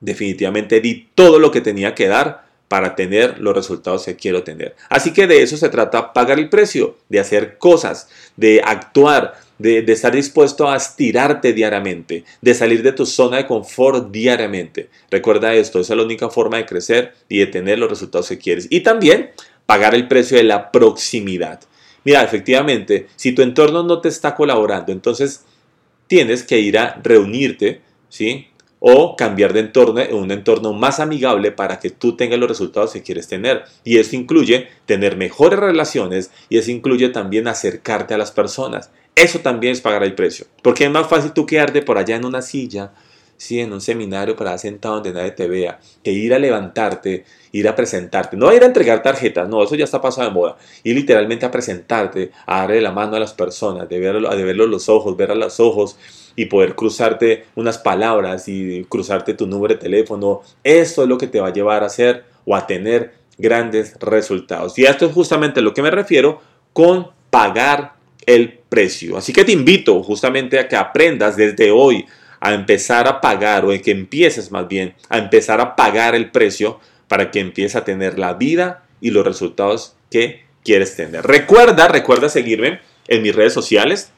definitivamente 0.00 0.80
di 0.80 1.08
todo 1.14 1.38
lo 1.38 1.50
que 1.50 1.60
tenía 1.60 1.94
que 1.94 2.08
dar 2.08 2.42
para 2.68 2.94
tener 2.94 3.38
los 3.38 3.54
resultados 3.54 4.06
que 4.06 4.16
quiero 4.16 4.44
tener. 4.44 4.74
Así 4.88 5.12
que 5.12 5.26
de 5.26 5.42
eso 5.42 5.58
se 5.58 5.68
trata 5.68 6.14
pagar 6.14 6.38
el 6.38 6.48
precio, 6.48 6.96
de 7.10 7.20
hacer 7.20 7.58
cosas, 7.58 8.08
de 8.34 8.62
actuar, 8.64 9.34
de, 9.58 9.84
estar 9.92 10.12
dispuesto 10.12 10.68
a 10.68 10.76
estirarte 10.76 11.52
diariamente, 11.52 12.24
de 12.40 12.54
salir 12.54 12.82
de 12.82 12.92
tu 12.92 13.04
zona 13.04 13.36
de 13.36 13.46
confort 13.46 14.10
diariamente. 14.10 14.88
Recuerda 15.10 15.54
esto, 15.54 15.80
esa 15.80 15.92
es 15.92 15.96
la 15.98 16.04
única 16.04 16.30
forma 16.30 16.56
de 16.56 16.64
crecer 16.64 17.14
y 17.28 17.40
de 17.40 17.46
tener 17.46 17.78
los 17.78 17.90
resultados 17.90 18.28
que 18.28 18.38
quieres. 18.38 18.66
Y 18.70 18.80
también 18.80 19.32
pagar 19.66 19.94
el 19.94 20.08
precio 20.08 20.38
de 20.38 20.44
la 20.44 20.72
proximidad. 20.72 21.60
Mira, 22.04 22.22
efectivamente, 22.22 23.06
si 23.16 23.32
tu 23.32 23.42
entorno 23.42 23.82
no 23.82 24.00
te 24.00 24.08
está 24.08 24.34
colaborando, 24.34 24.92
entonces 24.92 25.44
tienes 26.06 26.42
que 26.42 26.58
ir 26.58 26.78
a 26.78 26.98
reunirte, 27.02 27.80
¿sí? 28.08 28.48
O 28.84 29.14
cambiar 29.14 29.52
de 29.52 29.60
entorno 29.60 30.00
en 30.00 30.12
un 30.12 30.32
entorno 30.32 30.72
más 30.72 30.98
amigable 30.98 31.52
para 31.52 31.78
que 31.78 31.90
tú 31.90 32.16
tengas 32.16 32.40
los 32.40 32.48
resultados 32.48 32.92
que 32.92 33.02
quieres 33.02 33.28
tener. 33.28 33.64
Y 33.84 33.98
eso 33.98 34.16
incluye 34.16 34.66
tener 34.86 35.16
mejores 35.16 35.60
relaciones 35.60 36.32
y 36.48 36.58
eso 36.58 36.72
incluye 36.72 37.08
también 37.10 37.46
acercarte 37.46 38.12
a 38.12 38.18
las 38.18 38.32
personas. 38.32 38.90
Eso 39.14 39.38
también 39.38 39.72
es 39.72 39.80
pagar 39.80 40.02
el 40.02 40.16
precio. 40.16 40.46
Porque 40.62 40.84
es 40.84 40.90
más 40.90 41.06
fácil 41.06 41.30
tú 41.30 41.46
quedarte 41.46 41.82
por 41.82 41.96
allá 41.96 42.16
en 42.16 42.24
una 42.24 42.42
silla, 42.42 42.92
sí, 43.36 43.60
en 43.60 43.72
un 43.72 43.80
seminario 43.80 44.34
para 44.34 44.58
sentado 44.58 44.96
donde 44.96 45.12
nadie 45.12 45.30
te 45.30 45.46
vea, 45.46 45.78
que 46.02 46.10
ir 46.10 46.34
a 46.34 46.40
levantarte, 46.40 47.24
ir 47.52 47.68
a 47.68 47.76
presentarte. 47.76 48.36
No 48.36 48.52
ir 48.52 48.64
a 48.64 48.66
entregar 48.66 49.00
tarjetas, 49.00 49.48
no, 49.48 49.62
eso 49.62 49.76
ya 49.76 49.84
está 49.84 50.00
pasado 50.00 50.26
de 50.28 50.34
moda. 50.34 50.56
Ir 50.82 50.96
literalmente 50.96 51.46
a 51.46 51.52
presentarte, 51.52 52.32
a 52.46 52.62
darle 52.62 52.80
la 52.80 52.90
mano 52.90 53.14
a 53.14 53.20
las 53.20 53.32
personas, 53.32 53.88
de, 53.88 54.00
verlo, 54.00 54.28
de 54.28 54.42
verlos 54.42 54.68
los 54.68 54.88
ojos, 54.88 55.16
ver 55.16 55.30
a 55.30 55.36
los 55.36 55.60
ojos 55.60 55.96
y 56.36 56.46
poder 56.46 56.74
cruzarte 56.74 57.46
unas 57.54 57.78
palabras 57.78 58.48
y 58.48 58.84
cruzarte 58.88 59.34
tu 59.34 59.46
número 59.46 59.74
de 59.74 59.80
teléfono. 59.80 60.42
Esto 60.64 61.02
es 61.02 61.08
lo 61.08 61.18
que 61.18 61.26
te 61.26 61.40
va 61.40 61.48
a 61.48 61.52
llevar 61.52 61.82
a 61.82 61.86
hacer 61.86 62.24
o 62.44 62.56
a 62.56 62.66
tener 62.66 63.14
grandes 63.38 63.96
resultados. 64.00 64.78
Y 64.78 64.84
esto 64.84 65.06
es 65.06 65.12
justamente 65.12 65.60
a 65.60 65.62
lo 65.62 65.74
que 65.74 65.82
me 65.82 65.90
refiero 65.90 66.40
con 66.72 67.08
pagar 67.30 67.94
el 68.26 68.58
precio. 68.68 69.16
Así 69.16 69.32
que 69.32 69.44
te 69.44 69.52
invito 69.52 70.02
justamente 70.02 70.58
a 70.58 70.68
que 70.68 70.76
aprendas 70.76 71.36
desde 71.36 71.70
hoy 71.70 72.06
a 72.40 72.54
empezar 72.54 73.06
a 73.06 73.20
pagar 73.20 73.64
o 73.64 73.68
que 73.68 73.90
empieces 73.90 74.50
más 74.50 74.66
bien 74.66 74.94
a 75.08 75.18
empezar 75.18 75.60
a 75.60 75.76
pagar 75.76 76.14
el 76.14 76.30
precio 76.30 76.80
para 77.08 77.30
que 77.30 77.40
empieces 77.40 77.76
a 77.76 77.84
tener 77.84 78.18
la 78.18 78.34
vida 78.34 78.84
y 79.00 79.10
los 79.10 79.24
resultados 79.24 79.96
que 80.10 80.44
quieres 80.64 80.96
tener. 80.96 81.24
Recuerda, 81.24 81.88
recuerda 81.88 82.28
seguirme 82.28 82.80
en 83.08 83.22
mis 83.22 83.34
redes 83.34 83.52
sociales. 83.52 84.12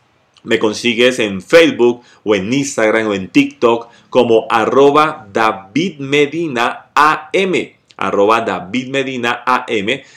Me 0.45 0.59
consigues 0.59 1.19
en 1.19 1.43
Facebook 1.43 2.03
o 2.23 2.35
en 2.35 2.53
Instagram 2.53 3.09
o 3.09 3.15
en 3.15 3.29
TikTok 3.29 3.89
como 4.11 4.47
arroba 4.51 5.27
David 5.33 5.99
Medina. 5.99 6.91
Arroba 7.97 8.41
David 8.43 8.89
Medina. 8.89 9.43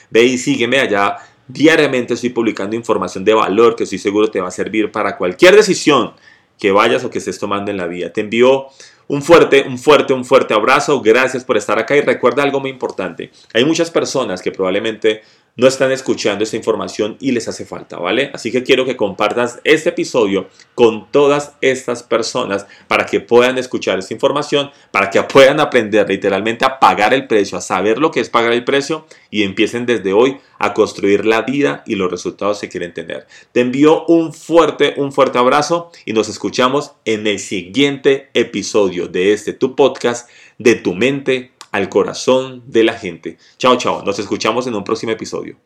Ve 0.09 0.23
y 0.23 0.37
sígueme 0.37 0.79
allá. 0.79 1.17
Diariamente 1.47 2.13
estoy 2.13 2.29
publicando 2.29 2.75
información 2.75 3.23
de 3.23 3.33
valor 3.33 3.75
que 3.75 3.85
estoy 3.85 3.99
seguro 3.99 4.29
te 4.29 4.41
va 4.41 4.49
a 4.49 4.51
servir 4.51 4.91
para 4.91 5.15
cualquier 5.15 5.55
decisión 5.55 6.11
que 6.59 6.71
vayas 6.71 7.05
o 7.05 7.09
que 7.09 7.19
estés 7.19 7.39
tomando 7.39 7.71
en 7.71 7.77
la 7.77 7.87
vida. 7.87 8.11
Te 8.11 8.21
envío 8.21 8.67
un 9.07 9.21
fuerte, 9.21 9.65
un 9.65 9.77
fuerte, 9.77 10.13
un 10.13 10.25
fuerte 10.25 10.53
abrazo. 10.53 11.01
Gracias 11.01 11.45
por 11.45 11.55
estar 11.55 11.79
acá 11.79 11.95
y 11.95 12.01
recuerda 12.01 12.43
algo 12.43 12.59
muy 12.59 12.69
importante. 12.69 13.31
Hay 13.53 13.63
muchas 13.63 13.89
personas 13.91 14.41
que 14.41 14.51
probablemente 14.51 15.21
no 15.57 15.67
están 15.67 15.91
escuchando 15.91 16.43
esta 16.43 16.55
información 16.55 17.17
y 17.19 17.31
les 17.31 17.47
hace 17.47 17.65
falta, 17.65 17.97
¿vale? 17.97 18.29
Así 18.33 18.51
que 18.51 18.63
quiero 18.63 18.85
que 18.85 18.95
compartas 18.95 19.59
este 19.63 19.89
episodio 19.89 20.47
con 20.75 21.11
todas 21.11 21.53
estas 21.61 22.03
personas 22.03 22.67
para 22.87 23.07
que 23.07 23.19
puedan 23.19 23.57
escuchar 23.57 23.97
esta 23.97 24.13
información, 24.13 24.69
para 24.91 25.09
que 25.09 25.21
puedan 25.23 25.59
aprender 25.59 26.07
literalmente 26.07 26.63
a 26.63 26.79
pagar 26.79 27.13
el 27.13 27.27
precio, 27.27 27.57
a 27.57 27.61
saber 27.61 27.97
lo 27.97 28.11
que 28.11 28.19
es 28.19 28.29
pagar 28.29 28.53
el 28.53 28.63
precio 28.63 29.07
y 29.31 29.43
empiecen 29.43 29.87
desde 29.87 30.13
hoy 30.13 30.37
a 30.59 30.73
construir 30.73 31.25
la 31.25 31.41
vida 31.41 31.83
y 31.87 31.95
los 31.95 32.11
resultados 32.11 32.59
que 32.59 32.69
quieren 32.69 32.93
tener. 32.93 33.27
Te 33.51 33.61
envío 33.61 34.05
un 34.05 34.33
fuerte, 34.33 34.93
un 34.97 35.11
fuerte 35.11 35.39
abrazo 35.39 35.91
y 36.05 36.13
nos 36.13 36.29
escuchamos 36.29 36.91
en 37.05 37.25
el 37.25 37.39
siguiente 37.39 38.29
episodio 38.35 39.07
de 39.07 39.33
este 39.33 39.53
tu 39.53 39.75
podcast 39.75 40.29
de 40.59 40.75
tu 40.75 40.93
mente 40.93 41.56
al 41.71 41.89
corazón 41.89 42.63
de 42.65 42.83
la 42.83 42.93
gente. 42.93 43.37
Chao, 43.57 43.77
chao. 43.77 44.03
Nos 44.03 44.19
escuchamos 44.19 44.67
en 44.67 44.75
un 44.75 44.83
próximo 44.83 45.11
episodio. 45.11 45.57